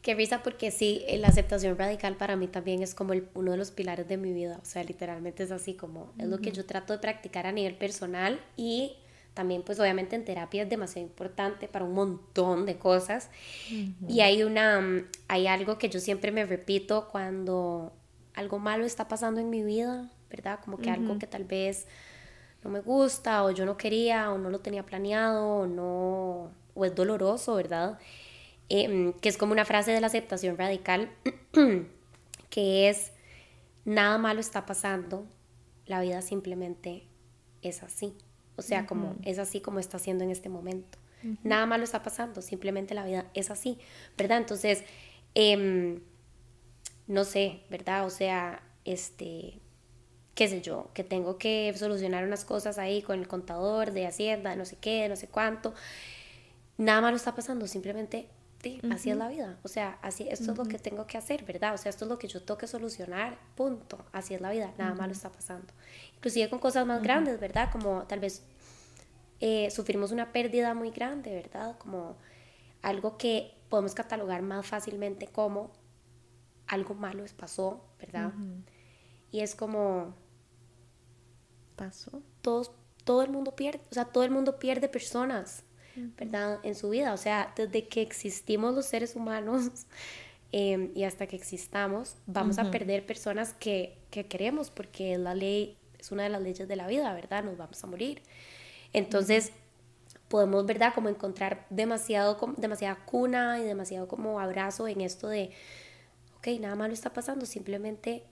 [0.02, 3.50] Qué risa porque sí, eh, la aceptación radical para mí también es como el, uno
[3.50, 4.58] de los pilares de mi vida.
[4.62, 7.74] O sea, literalmente es así como, es lo que yo trato de practicar a nivel
[7.74, 8.96] personal y
[9.36, 13.28] también pues obviamente en terapia es demasiado importante para un montón de cosas.
[14.08, 17.92] Y hay una, mm, hay algo que yo siempre me repito cuando
[18.32, 20.60] algo malo está pasando en mi vida, ¿verdad?
[20.64, 21.86] Como que algo que tal vez
[22.64, 26.84] no me gusta o yo no quería o no lo tenía planeado o no, o
[26.84, 27.98] es doloroso, ¿verdad?
[28.68, 31.10] Em, que es como una frase de la aceptación radical,
[32.50, 33.12] que es,
[33.84, 35.26] nada malo está pasando,
[35.86, 37.04] la vida simplemente
[37.62, 38.14] es así.
[38.56, 40.98] O sea, como es así como está siendo en este momento.
[41.42, 43.78] Nada malo está pasando, simplemente la vida es así,
[44.16, 44.38] ¿verdad?
[44.38, 44.84] Entonces,
[45.34, 46.00] em,
[47.08, 48.06] no sé, ¿verdad?
[48.06, 49.60] O sea, este,
[50.36, 54.50] qué sé yo, que tengo que solucionar unas cosas ahí con el contador de Hacienda,
[54.50, 55.74] de no sé qué, de no sé cuánto.
[56.78, 58.28] Nada malo está pasando, simplemente
[58.90, 59.58] así es la vida.
[59.62, 61.74] O sea, así, esto es lo que tengo que hacer, ¿verdad?
[61.74, 64.04] O sea, esto es lo que yo tengo que solucionar, punto.
[64.12, 65.72] Así es la vida, nada malo está pasando.
[66.16, 67.70] Inclusive con cosas más grandes, ¿verdad?
[67.70, 68.44] Como tal vez
[69.40, 71.76] eh, sufrimos una pérdida muy grande, ¿verdad?
[71.78, 72.16] Como
[72.82, 75.72] algo que podemos catalogar más fácilmente como
[76.66, 78.32] algo malo pasó, ¿verdad?
[79.30, 80.14] Y es como...
[81.76, 82.22] Pasó.
[82.40, 82.72] Todos,
[83.04, 85.62] todo el mundo pierde, o sea, todo el mundo pierde personas
[86.16, 86.60] ¿verdad?
[86.62, 87.12] En su vida.
[87.12, 89.70] O sea, desde que existimos los seres humanos
[90.52, 95.76] em, y hasta que existamos, vamos a perder personas que, que, queremos porque la ley
[95.98, 97.44] es una de las leyes de la vida, ¿verdad?
[97.44, 98.22] Nos vamos a morir.
[98.92, 99.52] Entonces,
[100.28, 100.92] podemos, ¿verdad?
[100.94, 105.50] Como encontrar demasiado, demasiada cuna y demasiado como abrazo en esto de,
[106.38, 108.24] ok, nada malo está pasando, simplemente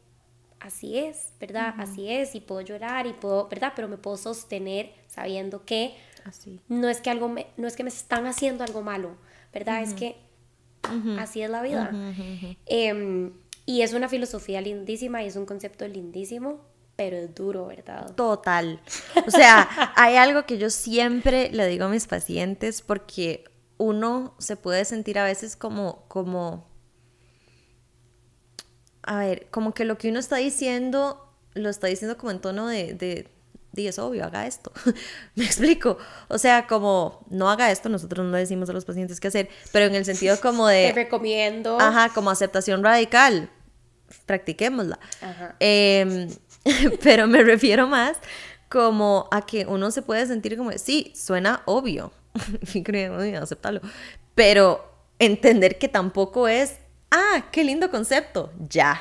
[0.61, 1.75] así es, ¿verdad?
[1.79, 3.73] Así es, y puedo llorar y puedo, ¿verdad?
[3.77, 5.95] Pero me puedo sostener sabiendo que
[6.69, 9.17] no es que algo me, no es que me están haciendo algo malo,
[9.53, 9.83] ¿verdad?
[9.83, 10.17] Es que
[11.19, 11.91] así es la vida.
[12.67, 13.33] Em,
[13.67, 16.61] y es una filosofía lindísima y es un concepto lindísimo,
[16.97, 18.15] pero es duro, ¿verdad?
[18.15, 18.81] Total.
[19.27, 23.45] O sea, hay algo que yo siempre le digo a mis pacientes porque
[23.79, 26.69] uno se puede sentir a veces como, como,
[29.03, 32.67] a ver, como que lo que uno está diciendo lo está diciendo como en tono
[32.67, 33.29] de,
[33.75, 34.73] di es obvio, haga esto.
[35.35, 35.99] Me explico.
[36.29, 39.49] O sea, como no haga esto, nosotros no le decimos a los pacientes qué hacer,
[39.73, 40.89] pero en el sentido como de...
[40.95, 41.79] Te recomiendo.
[41.81, 43.51] Ajá, como aceptación radical.
[44.27, 44.99] Practiquémosla.
[45.21, 45.57] Ajá.
[45.61, 46.29] Em,
[47.03, 48.17] pero me refiero más
[48.69, 52.13] como a que uno se puede sentir como, sí, suena obvio.
[53.41, 53.81] aceptarlo.
[54.35, 56.79] Pero entender que tampoco es,
[57.11, 59.01] ah, qué lindo concepto, ya.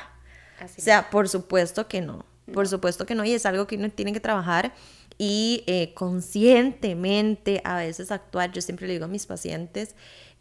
[0.62, 2.26] o sea, por supuesto que no.
[2.52, 4.74] Por supuesto que no, y es algo que uno tiene que trabajar
[5.18, 8.52] y eh, conscientemente a veces actuar.
[8.52, 9.96] Yo siempre le digo a mis pacientes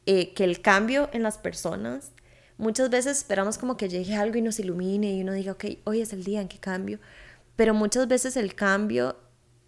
[0.06, 2.10] eh, que el cambio en las personas,
[2.58, 6.00] muchas veces esperamos como que llegue algo y nos ilumine y uno diga, ok, hoy
[6.00, 6.98] es el día en que cambio,
[7.54, 9.16] pero muchas veces el cambio,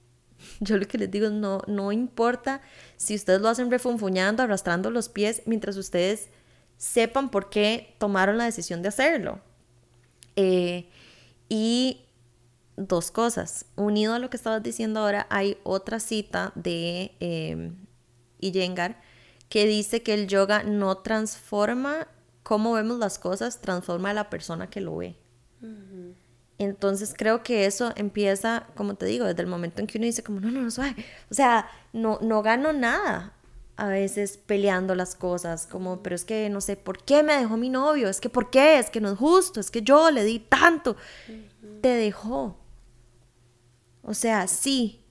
[0.60, 2.62] yo lo que les digo, no, no importa
[2.96, 6.28] si ustedes lo hacen refunfuñando, arrastrando los pies, mientras ustedes
[6.76, 9.40] sepan por qué tomaron la decisión de hacerlo.
[10.36, 10.88] Eh,
[11.48, 12.03] y
[12.76, 13.66] dos cosas.
[13.76, 17.72] Unido a lo que estabas diciendo ahora, hay otra cita de eh,
[18.40, 19.00] Iyengar
[19.48, 22.08] que dice que el yoga no transforma
[22.42, 25.16] cómo vemos las cosas, transforma a la persona que lo ve.
[26.58, 30.22] Entonces creo que eso empieza, como te digo, desde el momento en que uno dice
[30.22, 30.94] como, no, no, no, suave.
[31.30, 33.32] O sea, no, no gano nada
[33.76, 37.56] a veces peleando las cosas, como, pero es que no sé, ¿por qué me dejó
[37.56, 38.08] mi novio?
[38.08, 38.78] Es que, ¿por qué?
[38.78, 40.96] Es que no es justo, es que yo le di tanto.
[41.80, 42.56] Te dejó.
[44.04, 45.02] O sea, sí,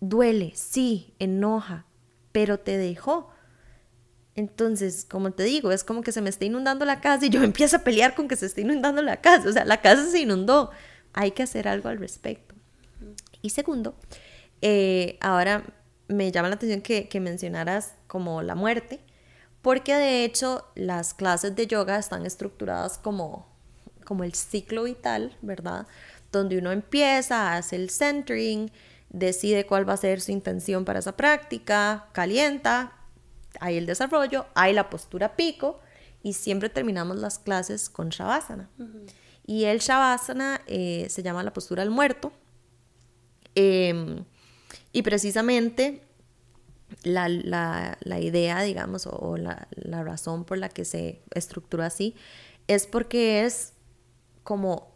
[0.00, 1.86] duele, sí, enoja,
[2.32, 3.30] pero te dejó.
[4.34, 7.42] Entonces, como te digo, es como que se me está inundando la casa y yo
[7.44, 9.48] empiezo a pelear con que se está inundando la casa.
[9.48, 10.70] O sea, la casa se inundó.
[11.12, 12.54] Hay que hacer algo al respecto.
[13.42, 13.94] Y segundo,
[14.62, 15.64] eh, ahora
[16.08, 19.00] me llama la atención que, que mencionaras como la muerte,
[19.62, 23.46] porque de hecho las clases de yoga están estructuradas como,
[24.04, 25.86] como el ciclo vital, ¿verdad?
[26.36, 28.70] Donde uno empieza, hace el centering,
[29.08, 32.92] decide cuál va a ser su intención para esa práctica, calienta,
[33.60, 35.80] hay el desarrollo, hay la postura pico
[36.22, 38.68] y siempre terminamos las clases con Shavasana.
[39.46, 42.32] Y el Shavasana eh, se llama la postura del muerto.
[43.54, 44.24] Em,
[44.92, 46.02] y precisamente
[47.02, 47.28] la,
[48.20, 52.14] idea, digamos, o, la, la, razón por la que se estructura así
[52.66, 53.72] es porque es
[54.42, 54.95] como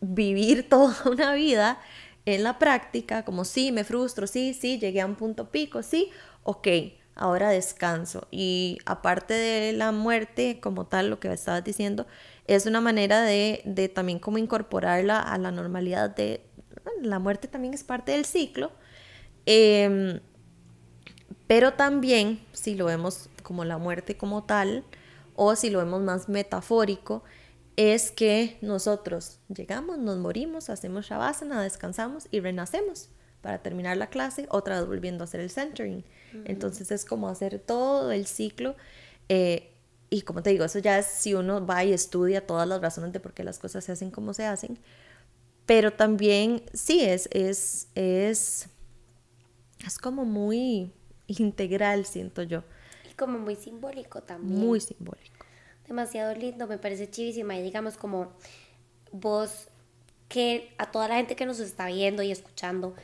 [0.00, 1.78] vivir toda una vida
[2.26, 6.10] en la práctica, como sí, me frustro, sí, sí, llegué a un punto pico, sí,
[6.42, 6.68] ok,
[7.14, 8.26] ahora descanso.
[8.30, 12.06] Y aparte de la muerte como tal, lo que estabas diciendo,
[12.46, 16.44] es una manera de, también como incorporarla a la normalidad de...
[17.02, 18.72] La muerte también es parte del ciclo.
[19.46, 20.20] Em,
[21.46, 24.84] pero también, si lo vemos como la muerte como tal,
[25.36, 27.22] o si lo vemos más metafórico,
[27.80, 33.08] es que nosotros llegamos, nos morimos, hacemos shavasana, descansamos y renacemos
[33.40, 36.04] para terminar la clase, otra vez volviendo a hacer el centering.
[36.44, 38.76] Entonces es como hacer todo el ciclo.
[39.30, 39.72] Eh,
[40.10, 43.14] y como te digo, eso ya es si uno va y estudia todas las razones
[43.14, 44.78] de por qué las cosas se hacen como se hacen.
[45.64, 48.68] Pero también sí, es, es, es,
[49.86, 50.92] es como muy
[51.28, 52.62] integral, siento yo.
[53.10, 54.60] Y como muy simbólico también.
[54.60, 55.29] Muy simbólico.
[55.90, 57.56] Demasiado lindo, me parece chivísima.
[57.56, 58.32] Y digamos como
[59.10, 59.66] vos,
[60.28, 62.94] que a toda la gente que nos está viendo y escuchando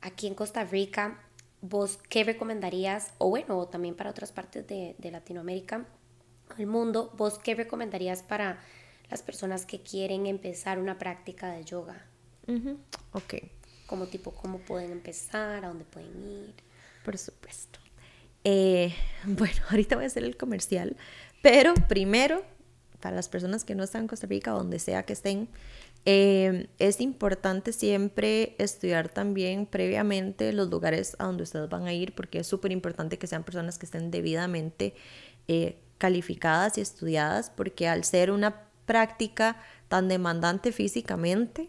[0.00, 1.20] aquí en Costa Rica,
[1.60, 3.12] ¿vos qué recomendarías?
[3.18, 5.86] O bueno, también para otras partes de, Latinoamérica,
[6.58, 8.58] el mundo, ¿vos qué recomendarías para
[9.10, 12.04] las personas que quieren empezar una práctica de yoga?
[13.12, 13.34] Ok.
[13.86, 15.64] Como tipo, ¿cómo pueden empezar?
[15.64, 16.54] ¿A dónde pueden ir?
[17.04, 17.78] Por supuesto.
[18.44, 20.96] Eh, bueno, ahorita voy a hacer el comercial,
[21.44, 22.42] pero primero,
[23.00, 25.50] para las personas que no están en Costa Rica, donde sea que estén,
[26.06, 32.14] eh, es importante siempre estudiar también previamente los lugares a donde ustedes van a ir,
[32.14, 34.94] porque es súper importante que sean personas que estén debidamente
[35.46, 41.68] eh, calificadas y estudiadas, porque al ser una práctica tan demandante físicamente,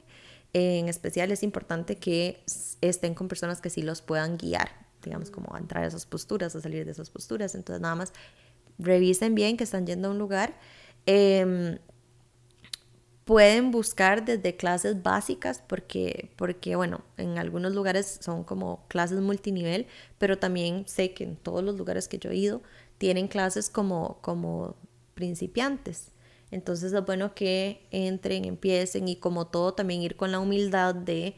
[0.53, 2.41] en especial es importante que
[2.79, 4.69] estén con personas que sí los puedan guiar,
[5.03, 7.55] digamos, como a entrar a esas posturas, a salir de esas posturas.
[7.55, 8.13] Entonces, nada más
[8.79, 10.57] revisen bien que están yendo a un lugar.
[11.05, 11.77] Em,
[13.25, 19.87] pueden buscar desde clases básicas porque, porque, bueno, en algunos lugares son como clases multinivel,
[20.19, 22.61] pero también sé que en todos los lugares que yo he ido
[22.99, 24.75] tienen clases como, como
[25.15, 26.11] principiantes.
[26.51, 31.35] Entonces es bueno que entren, empiecen y como todo también ir con la humildad de,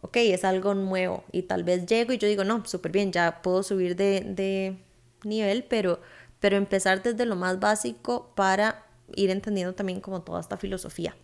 [0.00, 3.42] ok, es algo nuevo y tal vez llego y yo digo, no, súper bien, ya
[3.42, 4.78] puedo subir de, de
[5.24, 6.00] nivel, pero,
[6.40, 11.16] pero empezar desde lo más básico para ir entendiendo también como toda esta filosofía.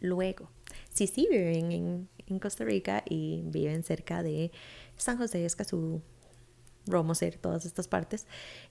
[0.00, 0.50] Luego,
[0.92, 4.50] si viven en, Costa Rica y viven cerca de
[4.96, 6.02] San José Escazú,
[6.86, 8.26] Romoser, todas estas partes,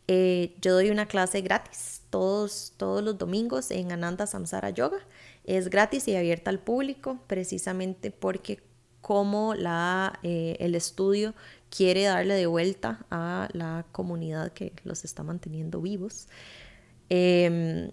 [0.08, 5.00] eh, yo doy una clase gratis todos, todos los domingos en Ananda Samsara Yoga.
[5.44, 8.62] Es gratis y abierta al público precisamente porque
[9.06, 11.36] como la, eh, el estudio
[11.70, 16.28] quiere darle de vuelta a la comunidad que los está manteniendo vivos.
[17.10, 17.92] Em,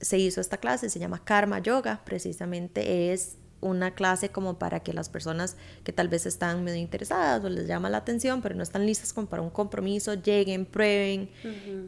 [0.00, 4.94] se hizo esta clase, se llama Karma Yoga, precisamente es una clase como para que
[4.94, 8.62] las personas que tal vez están medio interesadas o les llama la atención, pero no
[8.62, 11.28] están listas como para un compromiso, lleguen, prueben.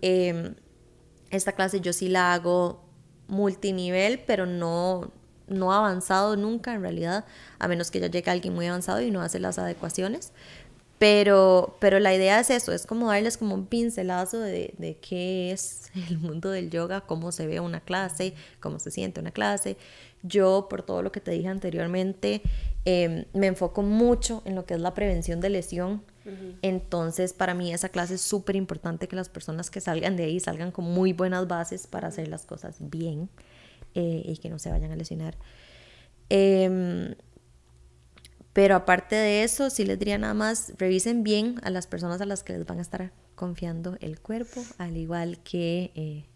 [0.03, 0.55] Em,
[1.31, 2.85] esta clase yo sí la hago
[3.27, 5.13] multinivel, pero no,
[5.51, 7.27] no avanzado nunca en realidad,
[7.59, 10.33] a menos que ya llegue alguien muy avanzado y no hace las adecuaciones.
[10.99, 15.51] Pero, pero la idea es eso, es como darles como un pincelazo de, de, qué
[15.51, 19.77] es el mundo del yoga, cómo se ve una clase, cómo se siente una clase.
[20.23, 22.43] Yo, por todo lo que te dije anteriormente,
[22.87, 26.03] Em, me enfoco mucho en lo que es la prevención de lesión.
[26.63, 30.39] Entonces, para mí esa clase es súper importante que las personas que salgan de ahí
[30.39, 33.29] salgan con muy buenas bases para hacer las cosas bien
[33.95, 35.37] eh, y que no se vayan a lesionar.
[36.29, 37.15] Em,
[38.53, 42.27] pero aparte de eso, sí les diría nada más, revisen bien a las personas a
[42.27, 46.27] las que les van a estar confiando el cuerpo, al igual que eh,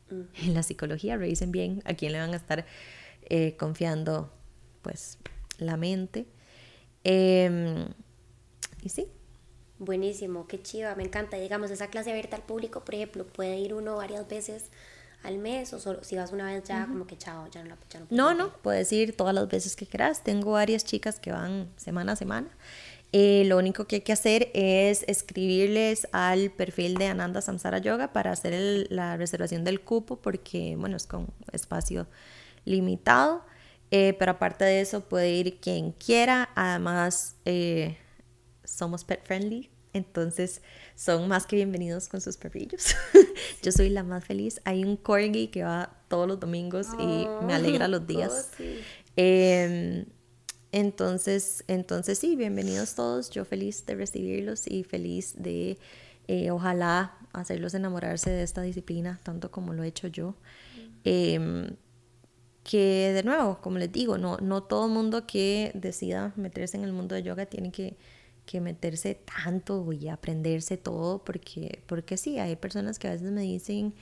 [0.42, 2.66] en la psicología, revisen bien a quién le van a estar
[3.28, 4.32] eh, confiando
[4.82, 5.18] pues
[5.58, 6.26] la mente.
[7.02, 7.88] Em,
[8.82, 9.08] y sí.
[9.78, 11.36] Buenísimo, qué chiva, me encanta.
[11.36, 14.70] Digamos, esa clase abierta al público, por ejemplo, puede ir uno varias veces
[15.24, 17.78] al mes o solo si vas una vez ya como que chao, ya no la
[17.90, 20.22] ya no, no, puedes ir todas las veces que quieras.
[20.22, 22.48] Tengo varias chicas que van semana a semana.
[23.16, 28.12] Eh, lo único que hay que hacer es escribirles al perfil de Ananda Samsara Yoga
[28.12, 32.08] para hacer la reservación del cupo porque, bueno, es con espacio
[32.64, 33.44] limitado.
[33.92, 36.50] Eh, pero aparte de eso, puede ir quien quiera.
[36.56, 37.96] Además, eh,
[38.64, 40.60] somos pet friendly, entonces
[40.94, 42.94] son más que bienvenidos con sus perrillos.
[43.62, 44.60] Yo soy la más feliz.
[44.64, 48.50] Hay un corgi que va todos los domingos y me oh, alegra los días.
[48.58, 48.62] Oh,
[49.16, 50.06] em,
[50.72, 53.30] entonces, entonces sí, bienvenidos todos.
[53.30, 55.78] Yo feliz de recibirlos y feliz de
[56.28, 60.36] eh, ojalá hacerlos enamorarse de esta disciplina tanto como lo he hecho yo.
[61.04, 61.74] Eh,
[62.64, 66.92] que de nuevo, como les digo, no, no todo mundo que decida meterse en el
[66.92, 67.96] mundo de yoga tiene que,
[68.46, 73.42] que meterse tanto y aprenderse todo, porque, porque sí, hay personas que a veces me
[73.42, 73.94] dicen,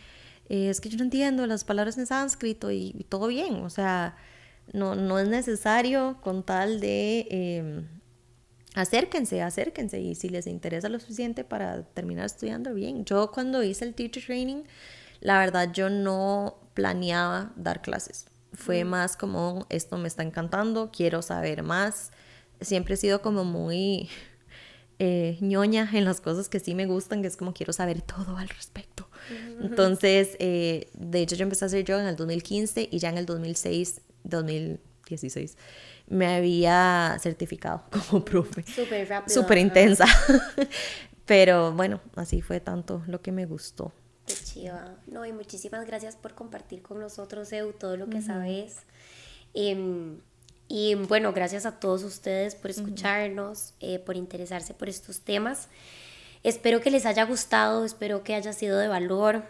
[0.48, 4.16] eh, es que yo no entiendo las palabras en sánscrito y, todo bien, o sea,
[4.72, 7.26] no, no es necesario con tal de...
[7.30, 8.02] Em,
[8.74, 13.04] acérquense, acérquense y si les interesa lo suficiente para terminar estudiando bien.
[13.04, 14.62] Yo cuando hice el teacher training,
[15.20, 18.26] la verdad yo no planeaba dar clases.
[18.54, 22.12] Fue más como, esto me está encantando, quiero saber más.
[22.60, 24.08] Siempre he sido como muy
[25.04, 28.36] eh, ñoña en las cosas que sí me gustan, que es como quiero saber todo
[28.36, 29.08] al respecto.
[29.60, 33.18] Entonces, eh, de hecho yo empecé a hacer yoga en el 2015 y ya en
[33.18, 35.56] el 2006, 2016
[36.06, 38.62] me había certificado como profe.
[38.62, 39.42] Súper rápido.
[39.42, 40.06] Súper intensa.
[41.26, 43.92] Pero bueno, así fue tanto lo que me gustó.
[44.24, 44.98] Qué chiva.
[45.08, 48.76] No, y muchísimas gracias por compartir con nosotros, Eu, todo lo que sabes.
[49.52, 50.20] Em,
[50.74, 55.68] y bueno, gracias a todos ustedes por escucharnos, eh, por interesarse por estos temas.
[56.44, 59.44] Espero que les haya gustado, espero que haya sido de valor.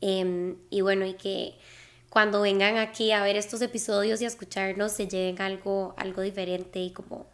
[0.00, 1.54] Em, y bueno, y que
[2.08, 6.80] cuando vengan aquí a ver estos episodios y a escucharnos se lleven algo, algo diferente
[6.80, 7.28] y como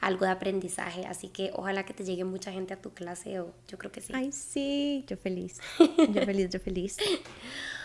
[0.00, 1.04] algo de aprendizaje.
[1.04, 4.00] Así que ojalá que te llegue mucha gente a tu clase o yo creo que
[4.00, 4.14] sí.
[4.16, 5.60] Ay, sí, yo feliz.
[5.78, 6.96] Yo feliz, yo feliz.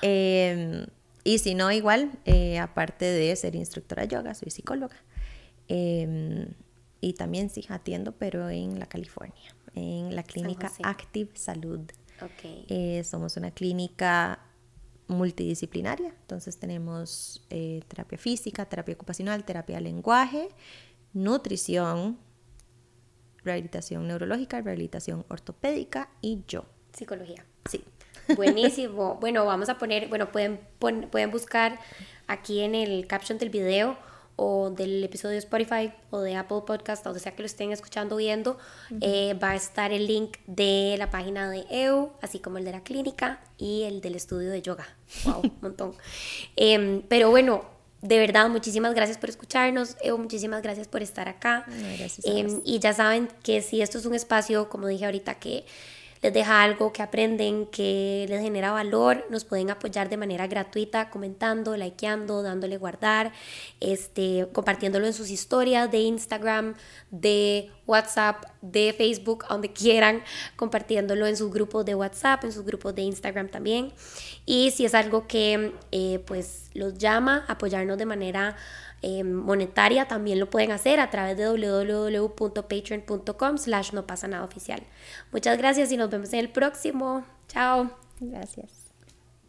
[0.01, 0.85] Em,
[1.27, 4.95] y si no, igual, eh, aparte de ser instructora de yoga, soy psicóloga.
[5.67, 6.53] Em,
[7.01, 11.81] y también sí atiendo, pero en la California, en la clínica Active Salud.
[12.21, 12.65] Okay.
[12.69, 14.39] Eh, somos una clínica
[15.09, 20.47] multidisciplinaria, entonces tenemos eh, terapia física, terapia ocupacional, terapia de lenguaje,
[21.11, 22.17] nutrición,
[23.43, 26.63] rehabilitación neurológica, rehabilitación ortopédica y yo.
[26.93, 27.45] Psicología.
[27.69, 27.83] Sí.
[28.35, 29.15] Buenísimo.
[29.21, 31.79] bueno, vamos a poner, bueno, pueden, pueden buscar
[32.27, 33.97] aquí en el caption del video
[34.37, 38.15] o del episodio de Spotify o de Apple Podcast, donde sea que lo estén escuchando
[38.15, 38.57] o viendo,
[39.01, 42.71] eh, va a estar el link de la página de EU, así como el de
[42.71, 44.87] la clínica y el del estudio de yoga.
[45.25, 45.41] ¡Wow!
[45.41, 45.93] Un montón.
[46.55, 47.65] Em, pero bueno,
[48.01, 49.97] de verdad, muchísimas gracias por escucharnos.
[50.01, 51.65] Evo, muchísimas gracias por estar acá.
[52.23, 55.65] Em, y ya saben que si esto es un espacio, como dije ahorita, que
[56.21, 61.09] les deja algo, que aprenden, que les genera valor, nos pueden apoyar de manera gratuita,
[61.09, 63.31] comentando, likeando, dándole guardar,
[63.79, 66.75] este, compartiéndolo en sus historias de Instagram,
[67.11, 70.23] de WhatsApp, de Facebook, donde quieran,
[70.55, 73.93] compartiéndolo en sus grupos de WhatsApp, en sus grupos de Instagram también.
[74.45, 78.55] Y si es algo que eh, pues los llama, apoyarnos de manera
[79.01, 84.81] eh, monetaria también lo pueden hacer a través de www.patreon.com slash no pasa nada oficial.
[85.31, 87.23] Muchas gracias y nos vemos en el próximo.
[87.47, 87.91] Chao.
[88.19, 88.76] Gracias.